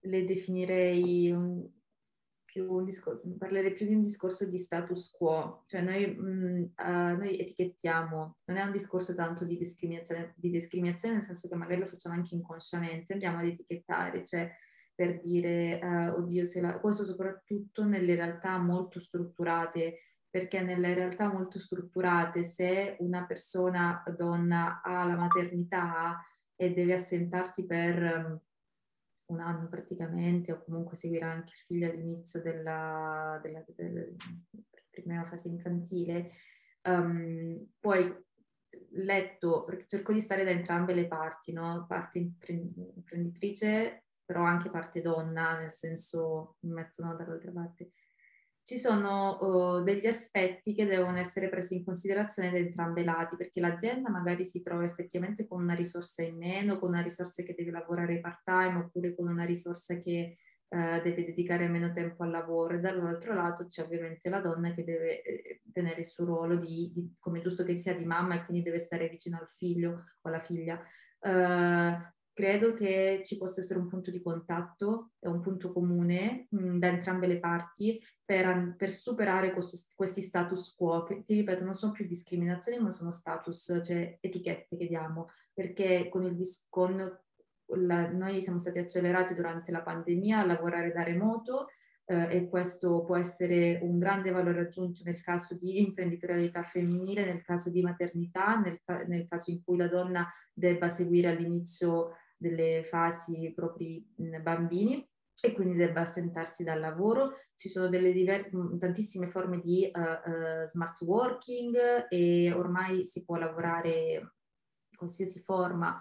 le 0.01 0.24
definirei 0.24 1.77
più 2.59 2.73
un 2.73 2.85
discorso, 2.85 3.23
parlerei 3.38 3.73
più 3.73 3.87
di 3.87 3.94
un 3.94 4.03
discorso 4.03 4.44
di 4.44 4.59
status 4.59 5.11
quo, 5.12 5.62
cioè 5.66 5.81
noi, 5.81 6.07
mh, 6.07 6.73
uh, 6.77 7.16
noi 7.16 7.38
etichettiamo, 7.38 8.37
non 8.44 8.57
è 8.57 8.62
un 8.62 8.73
discorso 8.73 9.14
tanto 9.14 9.44
di 9.44 9.57
discriminazione, 9.57 10.35
di 10.37 10.51
discriminazione 10.51 11.14
nel 11.14 11.23
senso 11.23 11.49
che 11.49 11.55
magari 11.55 11.81
lo 11.81 11.87
facciamo 11.87 12.16
anche 12.16 12.35
inconsciamente, 12.35 13.12
andiamo 13.12 13.38
ad 13.38 13.47
etichettare, 13.47 14.25
cioè 14.25 14.51
per 14.94 15.21
dire, 15.21 15.79
uh, 15.81 16.18
oddio, 16.21 16.44
se 16.44 16.61
la... 16.61 16.81
questo 16.81 17.05
soprattutto 17.05 17.85
nelle 17.85 18.16
realtà 18.16 18.59
molto 18.59 18.99
strutturate, 18.99 20.01
perché 20.29 20.61
nelle 20.61 20.94
realtà 20.94 21.33
molto 21.33 21.59
strutturate 21.59 22.42
se 22.42 22.97
una 22.99 23.25
persona 23.25 24.03
donna 24.16 24.83
ha 24.83 25.05
la 25.05 25.16
maternità 25.16 26.21
e 26.57 26.73
deve 26.75 26.94
assentarsi 26.94 27.64
per 27.64 28.42
un 29.29 29.41
anno 29.41 29.69
praticamente, 29.69 30.53
o 30.53 30.62
comunque 30.62 30.97
seguirà 30.97 31.31
anche 31.31 31.53
il 31.55 31.64
figlio 31.67 31.91
all'inizio 31.91 32.43
della, 32.43 33.38
della, 33.43 33.64
della, 33.75 34.01
della 34.01 34.17
prima 34.91 35.25
fase 35.25 35.49
infantile, 35.49 36.31
um, 36.83 37.67
poi 37.81 38.27
letto, 38.91 39.64
perché 39.64 39.87
cerco 39.87 40.12
di 40.12 40.21
stare 40.21 40.45
da 40.45 40.51
entrambe 40.51 40.95
le 40.95 41.07
parti, 41.07 41.53
no? 41.53 41.85
parte 41.88 42.19
imprenditrice 42.19 44.03
però 44.29 44.45
anche 44.45 44.69
parte 44.69 45.01
donna, 45.01 45.59
nel 45.59 45.73
senso 45.73 46.57
mi 46.61 46.73
mettono 46.75 47.17
dall'altra 47.17 47.51
parte. 47.51 47.93
Ci 48.68 48.76
sono 48.76 49.38
uh, 49.40 49.83
degli 49.83 50.07
aspetti 50.07 50.74
che 50.74 50.85
devono 50.85 51.16
essere 51.16 51.48
presi 51.48 51.76
in 51.76 51.87
considerazione 51.87 52.50
da 52.50 52.59
entrambi 52.59 53.00
i 53.00 53.04
lati, 53.04 53.35
perché 53.35 53.61
l'azienda 53.61 54.11
magari 54.11 54.44
si 54.44 54.61
trova 54.61 54.85
effettivamente 54.85 55.46
con 55.46 55.62
una 55.62 55.72
risorsa 55.72 56.22
in 56.22 56.37
meno, 56.37 56.78
con 56.78 56.90
una 56.90 57.00
risorsa 57.00 57.42
che 57.42 57.54
deve 57.57 57.70
lavorare 57.70 58.20
part-time, 58.20 58.76
oppure 58.76 59.14
con 59.14 59.26
una 59.26 59.46
risorsa 59.46 59.96
che 59.96 60.37
uh, 60.68 61.00
deve 61.02 61.24
dedicare 61.24 61.66
meno 61.66 61.94
tempo 61.94 62.24
al 62.24 62.31
lavoro, 62.31 62.74
e 62.74 62.81
dall'altro 62.81 63.33
lato 63.33 63.64
c'è 63.64 63.85
ovviamente 63.85 64.28
la 64.28 64.40
donna 64.40 64.74
che 64.74 64.85
deve 64.85 65.22
eh, 65.22 65.62
tenere 65.72 66.00
il 66.00 66.04
suo 66.04 66.26
ruolo 66.26 66.57
di, 66.57 66.92
di, 66.92 67.11
come 67.18 67.40
giusto 67.40 67.64
che 67.64 67.74
sia, 67.74 67.94
di 67.94 68.04
mamma 68.04 68.35
e 68.35 68.44
quindi 68.44 68.62
deve 68.62 68.81
stare 68.81 69.09
vicino 69.09 69.38
al 69.38 69.48
figlio 69.48 69.92
o 69.92 70.28
alla 70.28 70.40
figlia. 70.40 70.78
Uh, 71.20 71.96
credo 72.35 72.74
che 72.74 73.22
ci 73.24 73.38
possa 73.38 73.62
essere 73.62 73.81
un 73.81 73.88
punto 73.88 74.12
di 74.12 74.22
contatto 74.22 75.12
un 75.20 75.40
punto 75.40 75.72
comune 75.72 76.46
mh, 76.50 76.78
da 76.78 76.87
entrambe 76.87 77.26
le 77.26 77.40
parti 77.40 78.00
per, 78.29 78.75
per 78.77 78.91
superare 78.91 79.55
questo, 79.55 79.95
questi 79.97 80.21
status 80.21 80.75
quo, 80.75 81.03
che 81.03 81.23
ti 81.23 81.33
ripeto 81.33 81.64
non 81.64 81.73
sono 81.73 81.93
più 81.93 82.05
discriminazioni 82.05 82.79
ma 82.79 82.91
sono 82.91 83.11
status, 83.11 83.81
cioè 83.83 84.19
etichette 84.21 84.77
che 84.77 84.87
diamo, 84.87 85.25
perché 85.55 86.11
con 86.11 86.25
il 86.25 86.35
dis- 86.35 86.67
con 86.69 86.95
la, 87.64 88.11
noi 88.11 88.43
siamo 88.43 88.59
stati 88.59 88.81
accelerati 88.81 89.35
durante 89.35 89.73
la 89.73 89.81
pandemia 89.81 90.41
a 90.41 90.45
lavorare 90.45 90.93
da 90.93 91.05
remoto 91.05 91.69
eh, 92.05 92.37
e 92.37 92.49
questo 92.51 93.03
può 93.03 93.17
essere 93.17 93.79
un 93.81 93.99
grande 93.99 94.31
valore 94.31 94.61
aggiunto 94.61 95.01
nel 95.05 95.23
caso 95.23 95.55
di 95.55 95.81
imprenditorialità 95.81 96.62
femminile, 96.62 97.25
nel 97.25 97.41
caso 97.41 97.71
di 97.71 97.81
maternità, 97.81 98.61
nel, 98.61 98.79
nel 99.07 99.27
caso 99.27 99.51
in 99.51 99.64
cui 99.64 99.79
la 99.79 99.88
donna 99.88 100.29
debba 100.53 100.91
seguire 100.91 101.29
all'inizio 101.29 102.11
delle 102.37 102.85
fasi 102.85 103.55
propri 103.57 104.07
bambini 104.43 105.08
e 105.40 105.53
quindi 105.53 105.77
debba 105.77 106.01
assentarsi 106.01 106.64
dal 106.64 106.81
lavoro. 106.81 107.35
Ci 107.55 107.68
sono 107.68 107.88
diverse, 107.88 108.51
tantissime 108.79 109.29
forme 109.29 109.59
di 109.61 109.90
uh, 109.92 110.01
uh, 110.01 110.66
smart 110.66 111.01
working 111.03 112.07
e 112.09 112.53
ormai 112.53 113.05
si 113.05 113.24
può 113.24 113.37
lavorare 113.37 114.14
in 114.14 114.96
qualsiasi 114.96 115.40
forma, 115.40 115.96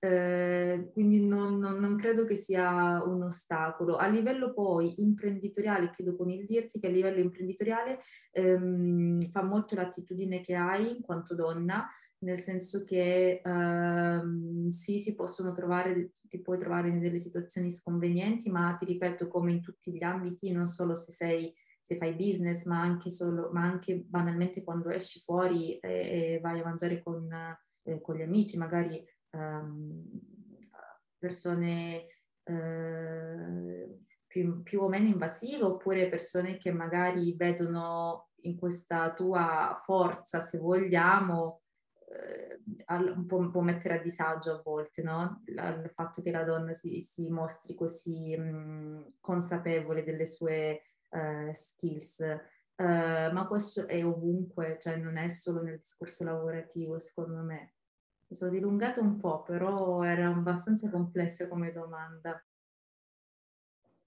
uh, 0.00 0.90
quindi 0.92 1.20
non, 1.20 1.58
non, 1.58 1.78
non, 1.78 1.96
credo 1.96 2.24
che 2.24 2.36
sia 2.36 3.02
un 3.04 3.22
ostacolo. 3.24 3.96
A 3.96 4.06
livello 4.06 4.52
poi 4.52 5.00
imprenditoriale, 5.02 5.90
chiudo 5.90 6.16
con 6.16 6.30
il 6.30 6.44
dirti 6.44 6.78
che 6.78 6.86
a 6.86 6.90
livello 6.90 7.18
imprenditoriale 7.18 7.98
um, 8.32 9.20
fa 9.30 9.42
molto 9.42 9.74
l'attitudine 9.74 10.40
che 10.40 10.54
hai 10.54 10.96
in 10.96 11.02
quanto 11.02 11.34
donna, 11.34 11.86
nel 12.20 12.38
senso 12.38 12.84
che 12.84 13.40
ehm, 13.44 14.70
sì, 14.70 14.98
si 14.98 15.14
possono 15.14 15.52
trovare, 15.52 16.10
ti 16.28 16.40
puoi 16.40 16.58
trovare 16.58 16.88
in 16.88 16.98
delle 16.98 17.18
situazioni 17.18 17.70
sconvenienti, 17.70 18.50
ma 18.50 18.74
ti 18.78 18.84
ripeto, 18.86 19.28
come 19.28 19.52
in 19.52 19.60
tutti 19.60 19.92
gli 19.92 20.02
ambiti, 20.02 20.50
non 20.50 20.66
solo 20.66 20.94
se 20.94 21.12
sei 21.12 21.54
se 21.88 21.96
fai 21.96 22.14
business, 22.14 22.66
ma 22.66 22.82
anche, 22.82 23.08
solo, 23.08 23.48
ma 23.50 23.62
anche 23.62 23.96
banalmente 23.96 24.62
quando 24.62 24.90
esci 24.90 25.20
fuori 25.20 25.78
e, 25.78 26.34
e 26.34 26.40
vai 26.42 26.60
a 26.60 26.64
mangiare 26.64 27.02
con, 27.02 27.32
eh, 27.32 28.00
con 28.02 28.14
gli 28.14 28.20
amici, 28.20 28.58
magari 28.58 29.02
ehm, 29.30 30.04
persone 31.16 32.06
eh, 32.42 33.98
più, 34.26 34.62
più, 34.62 34.82
o 34.82 34.88
meno 34.88 35.06
invasive, 35.06 35.64
oppure 35.64 36.10
persone 36.10 36.58
che 36.58 36.70
magari 36.70 37.34
vedono 37.34 38.32
in 38.42 38.58
questa 38.58 39.14
tua 39.14 39.80
forza, 39.82 40.40
se 40.40 40.58
vogliamo, 40.58 41.62
eh, 42.18 42.94
un 42.94 43.26
po', 43.26 43.50
può 43.50 43.60
mettere 43.60 43.98
a 43.98 44.02
disagio 44.02 44.52
a 44.52 44.62
volte, 44.62 45.02
no? 45.02 45.42
Il 45.46 45.90
fatto 45.94 46.22
che 46.22 46.30
la 46.30 46.44
donna 46.44 46.74
si, 46.74 47.00
si 47.00 47.28
mostri 47.30 47.74
così 47.74 48.36
mh, 48.36 48.42
mm, 48.42 49.02
consapevole 49.20 50.04
delle 50.04 50.26
sue 50.26 50.82
uh, 51.10 51.52
skills. 51.52 52.18
Uh, 52.76 53.32
ma 53.32 53.46
questo 53.48 53.86
è 53.86 54.04
ovunque, 54.04 54.78
cioè 54.80 54.96
non 54.96 55.16
è 55.16 55.28
solo 55.30 55.62
nel 55.62 55.78
discorso 55.78 56.24
lavorativo, 56.24 56.98
secondo 56.98 57.42
me. 57.42 57.74
Mi 58.28 58.36
sono 58.36 58.50
dilungata 58.50 59.00
un 59.00 59.18
po', 59.18 59.42
però 59.42 60.02
era 60.02 60.28
abbastanza 60.28 60.90
complessa 60.90 61.48
come 61.48 61.72
domanda. 61.72 62.42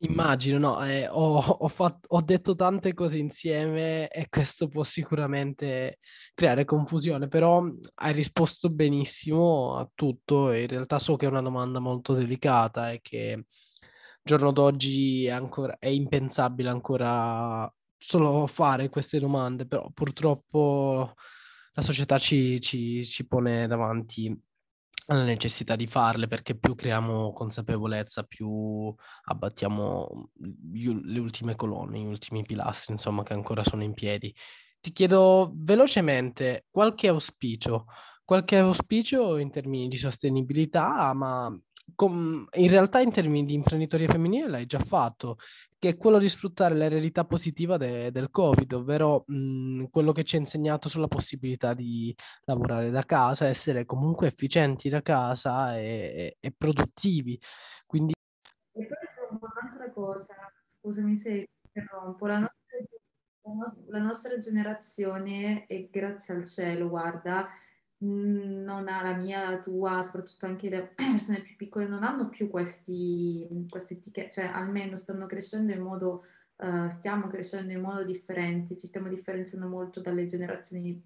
Immagino, 0.04 0.58
no, 0.58 0.84
eh, 0.84 1.08
ho, 1.08 1.38
ho, 1.38 1.68
fatto, 1.68 2.08
ho, 2.16 2.22
detto 2.22 2.56
tante 2.56 2.92
cose 2.96 3.20
insieme 3.20 4.08
e 4.10 4.30
questo 4.30 4.68
può 4.68 4.84
sicuramente 4.84 6.00
creare 6.34 6.66
confusione, 6.66 7.28
però 7.28 7.64
hai 7.96 8.12
risposto 8.12 8.70
benissimo 8.72 9.78
a 9.78 9.88
tutto 9.94 10.52
in 10.54 10.66
realtà 10.66 10.98
so 10.98 11.16
che 11.18 11.28
è 11.28 11.30
una 11.30 11.44
domanda 11.44 11.78
molto 11.78 12.14
delicata 12.16 12.92
e 12.92 13.00
che 13.02 13.34
al 13.34 13.46
giorno 14.24 14.52
d'oggi 14.52 15.26
è, 15.26 15.30
ancora, 15.32 15.78
è 15.78 15.88
impensabile 15.88 16.70
ancora 16.70 17.72
solo 17.96 18.48
fare 18.48 18.90
queste 18.90 19.20
domande, 19.20 19.68
però 19.68 19.88
purtroppo 19.94 21.14
la 21.74 21.82
società 21.84 22.18
ci, 22.18 22.60
ci, 22.60 23.06
ci 23.06 23.28
pone 23.28 23.68
davanti 23.68 24.36
alla 25.12 25.24
necessità 25.26 25.76
di 25.76 25.88
farle 25.88 26.28
perché 26.28 26.58
più 26.58 26.74
creiamo 26.74 27.34
consapevolezza, 27.34 28.24
più 28.24 28.94
abbattiamo 29.26 30.30
gli, 30.72 30.90
le 30.90 31.20
ultime 31.20 31.56
colonne, 31.56 32.00
gli 32.00 32.06
ultimi 32.06 32.44
pilastri, 32.44 32.94
insomma, 32.94 33.24
che 33.24 33.34
ancora 33.34 33.64
sono 33.64 33.84
in 33.84 33.94
piedi. 33.94 34.34
Ti 34.80 34.94
chiedo 34.94 35.52
velocemente 35.54 36.66
qualche 36.72 37.10
auspicio, 37.10 37.88
qualche 38.24 38.58
auspicio 38.58 39.38
in 39.38 39.52
termini 39.52 39.90
di 39.90 39.98
sostenibilità, 39.98 41.12
ma 41.14 41.54
com- 41.94 42.48
in 42.54 42.70
realtà 42.70 43.02
in 43.02 43.12
termini 43.12 43.46
di 43.46 43.54
imprenditoria 43.54 44.08
femminile 44.08 44.48
l'hai 44.48 44.66
già 44.66 44.80
fatto 44.80 45.38
che 45.82 45.90
è 45.90 45.98
quello 45.98 46.20
di 46.20 46.30
sfruttare 46.30 46.76
l'eredità 46.76 47.26
positiva 47.26 47.76
de- 47.76 48.12
del 48.12 48.30
Covid, 48.30 48.72
ovvero 48.74 49.24
mh, 49.26 49.86
quello 49.86 50.12
che 50.12 50.24
ci 50.24 50.36
ha 50.36 50.40
insegnato 50.40 50.90
sulla 50.90 51.08
possibilità 51.08 51.74
di 51.74 52.16
lavorare 52.44 52.92
da 52.92 53.04
casa, 53.04 53.48
essere 53.48 53.84
comunque 53.86 54.28
efficienti 54.28 54.90
da 54.90 55.02
casa 55.02 55.80
e, 55.80 56.38
e 56.40 56.54
produttivi. 56.56 57.42
Quindi... 57.88 58.14
E 58.74 58.86
poi 58.86 58.98
insomma 59.10 59.40
un'altra 59.42 59.92
cosa, 59.92 60.36
scusami 60.64 61.16
se 61.16 61.48
interrompo, 61.74 62.28
la 62.28 62.38
nostra, 62.38 63.82
la 63.88 64.00
nostra 64.00 64.38
generazione, 64.38 65.66
e 65.66 65.90
grazie 65.92 66.36
al 66.36 66.46
cielo, 66.46 66.90
guarda, 66.90 67.48
non 68.02 68.88
ha 68.88 69.02
la 69.02 69.14
mia, 69.14 69.50
la 69.50 69.60
tua, 69.60 70.02
soprattutto 70.02 70.46
anche 70.46 70.70
le 70.70 70.94
persone 70.96 71.42
più 71.42 71.56
piccole, 71.56 71.88
non 71.88 72.04
hanno 72.04 72.30
più 72.30 72.50
questi, 72.50 73.48
queste 73.70 73.96
etichette, 73.96 74.32
cioè 74.32 74.46
almeno 74.46 74.96
stanno 74.96 75.26
crescendo 75.26 75.72
in 75.72 75.82
modo, 75.82 76.24
uh, 76.58 76.90
stiamo 76.90 77.28
crescendo 77.28 77.72
in 77.72 77.82
modo 77.82 78.04
differente, 78.04 78.78
ci 78.78 78.88
stiamo 78.88 79.08
differenziando 79.08 79.68
molto 79.68 80.02
dalle 80.02 80.26
generazioni 80.26 81.02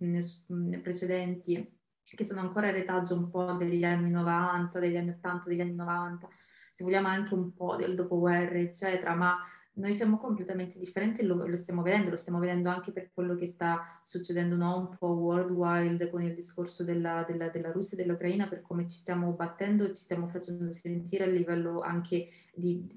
precedenti, 0.81 1.73
che 2.01 2.23
sono 2.23 2.39
ancora 2.41 2.71
retaggio 2.71 3.15
un 3.15 3.29
po' 3.29 3.53
degli 3.53 3.83
anni 3.83 4.09
90, 4.09 4.79
degli 4.79 4.95
anni 4.95 5.09
80, 5.09 5.49
degli 5.49 5.61
anni 5.61 5.75
90, 5.75 6.29
se 6.71 6.83
vogliamo 6.83 7.07
anche 7.07 7.33
un 7.33 7.53
po' 7.53 7.75
del 7.75 7.95
dopoguerra, 7.95 8.57
eccetera, 8.57 9.15
ma 9.15 9.37
noi 9.75 9.93
siamo 9.93 10.17
completamente 10.17 10.77
differenti 10.77 11.21
e 11.21 11.25
lo, 11.25 11.45
lo, 11.45 11.55
stiamo 11.55 11.81
vedendo, 11.81 12.11
lo 12.11 12.15
stiamo 12.15 12.39
vedendo 12.39 12.69
anche 12.69 12.91
per 12.91 13.11
quello 13.13 13.35
che 13.35 13.45
sta 13.45 13.99
succedendo 14.03 14.55
no? 14.55 14.77
un 14.77 14.97
po' 14.97 15.13
worldwide 15.13 16.09
con 16.09 16.21
il 16.21 16.33
discorso 16.33 16.83
della, 16.83 17.23
della, 17.27 17.49
della 17.49 17.71
Russia 17.71 17.97
e 17.97 18.03
dell'Ucraina, 18.03 18.47
per 18.47 18.61
come 18.61 18.87
ci 18.87 18.97
stiamo 18.97 19.31
battendo, 19.31 19.87
ci 19.91 20.01
stiamo 20.01 20.27
facendo 20.27 20.71
sentire 20.71 21.25
a 21.25 21.27
livello 21.27 21.79
anche 21.79 22.27
di, 22.53 22.87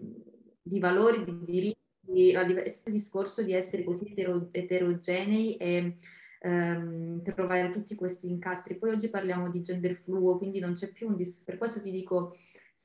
di 0.60 0.78
valori, 0.78 1.24
di 1.24 1.38
diritti, 1.44 2.34
a 2.34 2.42
livello, 2.42 2.66
il 2.66 2.92
discorso 2.92 3.42
di 3.42 3.52
essere 3.52 3.82
così 3.82 4.10
etero, 4.10 4.48
eterogenei 4.52 5.56
e 5.56 5.94
ehm, 6.40 7.22
trovare 7.22 7.70
tutti 7.70 7.94
questi 7.94 8.28
incastri. 8.28 8.76
Poi 8.78 8.90
oggi 8.90 9.08
parliamo 9.08 9.50
di 9.50 9.60
gender 9.60 9.94
fluo, 9.94 10.38
quindi 10.38 10.60
non 10.60 10.72
c'è 10.72 10.92
più 10.92 11.08
un 11.08 11.16
dis- 11.16 11.42
per 11.44 11.58
questo 11.58 11.80
ti 11.80 11.90
dico 11.90 12.34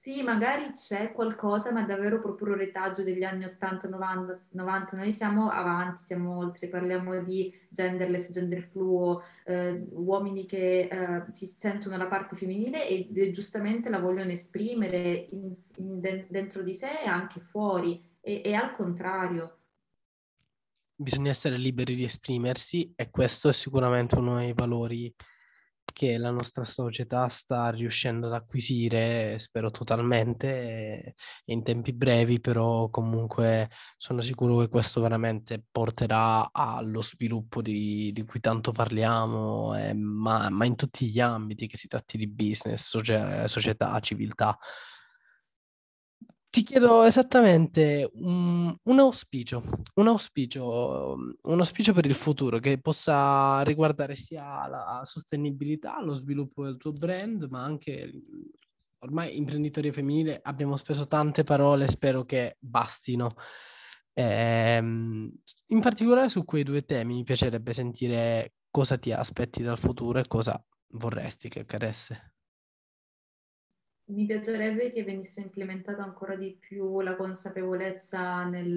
sì, 0.03 0.21
magari 0.21 0.73
c'è 0.73 1.13
qualcosa, 1.13 1.71
ma 1.71 1.83
davvero 1.83 2.19
proprio 2.19 2.49
un 2.49 2.57
retaggio 2.57 3.03
degli 3.03 3.23
anni 3.23 3.45
80, 3.45 3.87
90, 3.87 4.47
90. 4.49 4.97
Noi 4.97 5.13
siamo 5.13 5.47
avanti, 5.49 6.01
siamo 6.01 6.35
oltre, 6.35 6.67
parliamo 6.67 7.21
di 7.21 7.49
genderless, 7.69 8.29
gender 8.29 8.61
fluo, 8.61 9.23
eh, 9.45 9.87
uomini 9.91 10.45
che 10.45 10.89
eh, 10.91 11.23
si 11.31 11.45
sentono 11.45 11.95
la 11.95 12.07
parte 12.07 12.35
femminile 12.35 12.85
e, 12.85 13.07
e 13.15 13.31
giustamente 13.31 13.89
la 13.89 13.99
vogliono 13.99 14.31
esprimere 14.31 15.27
in, 15.29 15.53
in 15.77 16.01
de- 16.01 16.25
dentro 16.27 16.63
di 16.63 16.73
sé 16.73 16.99
e 17.01 17.07
anche 17.07 17.39
fuori, 17.39 18.03
e, 18.19 18.41
e 18.43 18.53
al 18.55 18.71
contrario. 18.71 19.59
Bisogna 20.95 21.31
essere 21.31 21.55
liberi 21.55 21.95
di 21.95 22.03
esprimersi 22.03 22.91
e 22.93 23.09
questo 23.09 23.47
è 23.47 23.53
sicuramente 23.53 24.15
uno 24.15 24.35
dei 24.35 24.51
valori 24.51 25.15
che 25.93 26.17
la 26.17 26.31
nostra 26.31 26.65
società 26.65 27.27
sta 27.29 27.69
riuscendo 27.69 28.27
ad 28.27 28.33
acquisire, 28.33 29.39
spero 29.39 29.71
totalmente, 29.71 31.15
in 31.45 31.63
tempi 31.63 31.93
brevi, 31.93 32.41
però 32.41 32.89
comunque 32.89 33.69
sono 33.95 34.21
sicuro 34.21 34.57
che 34.57 34.67
questo 34.67 34.99
veramente 34.99 35.63
porterà 35.71 36.51
allo 36.51 37.01
sviluppo 37.01 37.61
di, 37.61 38.11
di 38.11 38.25
cui 38.25 38.41
tanto 38.41 38.71
parliamo, 38.71 39.77
eh, 39.77 39.93
ma, 39.93 40.49
ma, 40.49 40.65
in 40.65 40.75
tutti 40.75 41.09
gli 41.09 41.19
ambiti, 41.21 41.67
che 41.67 41.77
si 41.77 41.87
tratti 41.87 42.17
di 42.17 42.27
business, 42.27 42.85
socia- 42.85 43.47
società, 43.47 43.97
civiltà. 44.01 44.57
Ti 46.53 46.61
chiedo 46.61 47.01
esattamente 47.01 48.07
un, 48.13 48.77
un, 48.83 48.99
auspicio, 48.99 49.63
un 49.95 50.07
auspicio, 50.07 51.15
un 51.41 51.59
auspicio 51.59 51.93
per 51.93 52.05
il 52.05 52.13
futuro 52.13 52.59
che 52.59 52.77
possa 52.79 53.63
riguardare 53.63 54.15
sia 54.15 54.67
la 54.67 55.01
sostenibilità, 55.03 55.99
lo 56.03 56.13
sviluppo 56.13 56.63
del 56.63 56.77
tuo 56.77 56.91
brand, 56.91 57.47
ma 57.49 57.63
anche 57.63 58.21
ormai 58.99 59.35
imprenditoria 59.35 59.91
femminile. 59.91 60.41
Abbiamo 60.43 60.77
speso 60.77 61.07
tante 61.07 61.43
parole, 61.43 61.87
spero 61.87 62.23
che 62.23 62.57
bastino. 62.59 63.33
Ehm, 64.13 65.31
in 65.69 65.79
particolare 65.79 66.29
su 66.29 66.45
quei 66.45 66.61
due 66.61 66.85
temi 66.85 67.15
mi 67.15 67.23
piacerebbe 67.23 67.73
sentire 67.73 68.53
cosa 68.69 68.99
ti 68.99 69.11
aspetti 69.11 69.63
dal 69.63 69.79
futuro 69.79 70.19
e 70.19 70.27
cosa 70.27 70.63
vorresti 70.89 71.49
che 71.49 71.61
accadesse. 71.61 72.33
Mi 74.13 74.27
piacerebbe 74.27 74.91
che 74.91 75.03
venisse 75.03 75.41
implementata 75.41 76.03
ancora 76.03 76.35
di 76.35 76.55
più 76.59 77.01
la 77.01 77.15
consapevolezza 77.15 78.43
nel, 78.45 78.69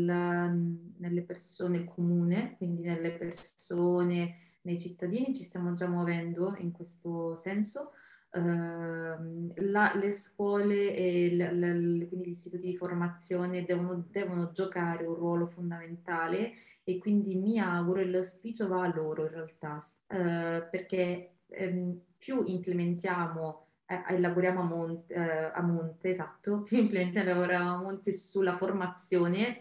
nelle 0.96 1.22
persone 1.22 1.84
comune, 1.84 2.54
quindi 2.56 2.84
nelle 2.84 3.12
persone, 3.12 4.36
nei 4.62 4.80
cittadini, 4.80 5.34
ci 5.34 5.44
stiamo 5.44 5.74
già 5.74 5.86
muovendo 5.88 6.54
in 6.60 6.72
questo 6.72 7.34
senso. 7.34 7.92
Uh, 8.30 9.52
la, 9.56 9.92
le 9.94 10.10
scuole 10.10 10.94
e 10.94 11.34
l, 11.34 11.38
l, 11.38 12.08
quindi 12.08 12.28
gli 12.28 12.32
istituti 12.32 12.66
di 12.66 12.76
formazione 12.76 13.64
devono, 13.64 14.06
devono, 14.10 14.50
giocare 14.52 15.06
un 15.06 15.14
ruolo 15.14 15.46
fondamentale 15.46 16.52
e 16.82 16.98
quindi 16.98 17.34
mi 17.36 17.58
auguro 17.58 18.00
e 18.00 18.06
l'auspicio 18.06 18.68
va 18.68 18.84
a 18.84 18.92
loro 18.94 19.24
in 19.24 19.30
realtà, 19.30 19.76
uh, 19.76 20.68
perché 20.70 21.36
um, 21.46 21.98
più 22.18 22.42
implementiamo 22.44 23.65
eh, 23.86 24.02
elaboriamo 24.08 24.60
a 24.60 24.64
monte, 24.64 25.14
eh, 25.14 25.50
a 25.52 25.62
monte, 25.62 26.08
esatto, 26.08 26.66
implementiamo 26.70 27.28
lavoriamo 27.30 27.74
a 27.74 27.80
monte 27.82 28.12
sulla 28.12 28.56
formazione 28.56 29.60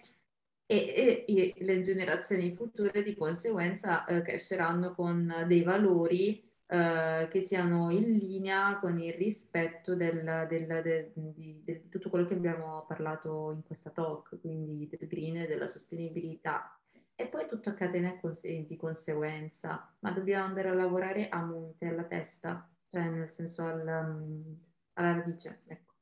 e, 0.66 0.78
e, 0.78 1.26
e, 1.28 1.54
le 1.64 1.82
generazioni 1.82 2.54
future 2.56 3.04
di 3.04 3.16
conseguenza 3.16 4.04
eh, 4.06 4.22
cresceranno 4.22 4.96
con 4.96 5.46
dei 5.48 5.62
valori 5.62 6.44
eh, 6.68 7.28
che 7.30 7.42
siano 7.42 7.92
in 7.92 8.12
linea 8.18 8.80
con 8.80 8.98
il 9.00 9.14
rispetto 9.14 9.94
del, 9.96 10.48
del, 10.50 10.82
del, 10.82 11.12
di, 11.14 11.62
di, 11.64 11.90
tutto 11.90 12.10
quello 12.10 12.26
che 12.26 12.34
abbiamo 12.34 12.84
parlato 12.88 13.52
in 13.54 13.64
questa 13.64 13.92
talk, 13.92 14.40
quindi 14.40 14.88
del 14.90 15.08
green 15.08 15.38
e 15.38 15.48
della 15.48 15.68
sostenibilità. 15.68 16.80
E 17.18 17.28
poi 17.28 17.48
tutto 17.48 17.70
a 17.70 17.74
catena 17.74 18.20
di 18.42 18.76
conseguenza, 18.76 19.96
ma 20.00 20.12
dobbiamo 20.12 20.46
andare 20.46 20.70
a 20.70 20.74
lavorare 20.74 21.30
a 21.30 21.46
monte, 21.46 21.88
alla 21.88 22.04
testa 22.04 22.68
cioè 22.96 23.10
nel 23.10 23.28
senso 23.28 23.66
al, 23.66 23.86
um, 23.86 24.58
alla 24.94 25.16
radice. 25.16 25.64
Ecco. 25.68 25.96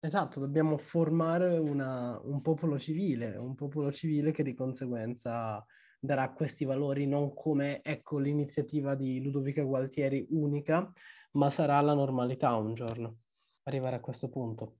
Esatto, 0.00 0.40
dobbiamo 0.40 0.76
formare 0.76 1.56
una, 1.56 2.18
un 2.24 2.40
popolo 2.40 2.80
civile, 2.80 3.36
un 3.36 3.54
popolo 3.54 3.92
civile 3.92 4.32
che 4.32 4.42
di 4.42 4.54
conseguenza 4.54 5.64
darà 6.00 6.32
questi 6.32 6.64
valori 6.64 7.06
non 7.06 7.32
come, 7.32 7.80
ecco, 7.82 8.18
l'iniziativa 8.18 8.96
di 8.96 9.22
Ludovica 9.22 9.62
Gualtieri 9.62 10.26
unica, 10.30 10.90
ma 11.32 11.48
sarà 11.48 11.80
la 11.80 11.94
normalità 11.94 12.56
un 12.56 12.74
giorno, 12.74 13.18
arrivare 13.64 13.96
a 13.96 14.00
questo 14.00 14.28
punto. 14.30 14.78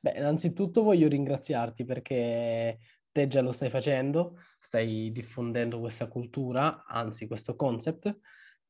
Beh, 0.00 0.14
innanzitutto 0.16 0.82
voglio 0.82 1.06
ringraziarti 1.06 1.84
perché 1.84 2.78
te 3.12 3.28
già 3.28 3.40
lo 3.40 3.52
stai 3.52 3.70
facendo, 3.70 4.38
stai 4.58 5.12
diffondendo 5.12 5.78
questa 5.78 6.08
cultura, 6.08 6.86
anzi 6.86 7.28
questo 7.28 7.54
concept, 7.54 8.18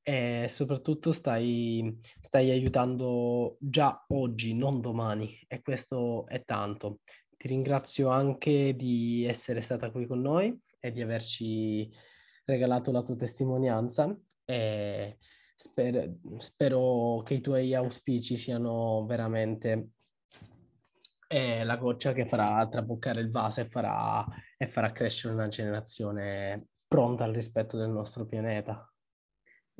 e 0.02 0.46
soprattutto 0.48 1.12
stai, 1.12 2.00
stai 2.20 2.50
aiutando 2.50 3.56
già 3.60 4.04
oggi, 4.08 4.54
non 4.54 4.80
domani, 4.80 5.38
e 5.46 5.62
questo 5.62 6.26
è 6.26 6.44
tanto. 6.44 7.00
Ti 7.36 7.48
ringrazio 7.48 8.08
anche 8.08 8.74
di 8.76 9.24
essere 9.24 9.62
stata 9.62 9.90
qui 9.90 10.06
con 10.06 10.20
noi 10.20 10.56
e 10.80 10.92
di 10.92 11.02
averci 11.02 11.90
regalato 12.44 12.90
la 12.90 13.02
tua 13.02 13.16
testimonianza 13.16 14.16
e 14.44 15.18
sper- 15.54 16.16
spero 16.38 17.22
che 17.24 17.34
i 17.34 17.40
tuoi 17.40 17.74
auspici 17.74 18.36
siano 18.36 19.04
veramente 19.06 19.90
eh, 21.28 21.64
la 21.64 21.76
goccia 21.76 22.12
che 22.12 22.26
farà 22.26 22.68
traboccare 22.68 23.20
il 23.20 23.30
vaso 23.30 23.60
e 23.60 23.68
farà, 23.68 24.26
e 24.58 24.68
farà 24.68 24.92
crescere 24.92 25.32
una 25.32 25.48
generazione 25.48 26.66
pronta 26.86 27.24
al 27.24 27.32
rispetto 27.32 27.76
del 27.78 27.90
nostro 27.90 28.26
pianeta. 28.26 28.91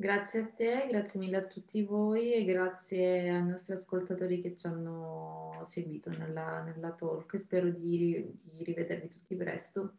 Grazie 0.03 0.39
a 0.41 0.49
te, 0.53 0.87
grazie 0.89 1.17
mille 1.17 1.37
a 1.37 1.45
tutti 1.45 1.81
voi 1.81 2.33
e 2.33 2.43
grazie 2.43 3.29
ai 3.29 3.45
nostri 3.45 3.75
ascoltatori 3.75 4.41
che 4.41 4.53
ci 4.53 4.67
hanno 4.67 5.61
seguito 5.63 6.09
nella, 6.09 6.61
nella 6.61 6.91
talk. 6.91 7.39
Spero 7.39 7.69
di, 7.69 8.35
di 8.35 8.63
rivedervi 8.65 9.07
tutti 9.07 9.33
presto. 9.37 9.93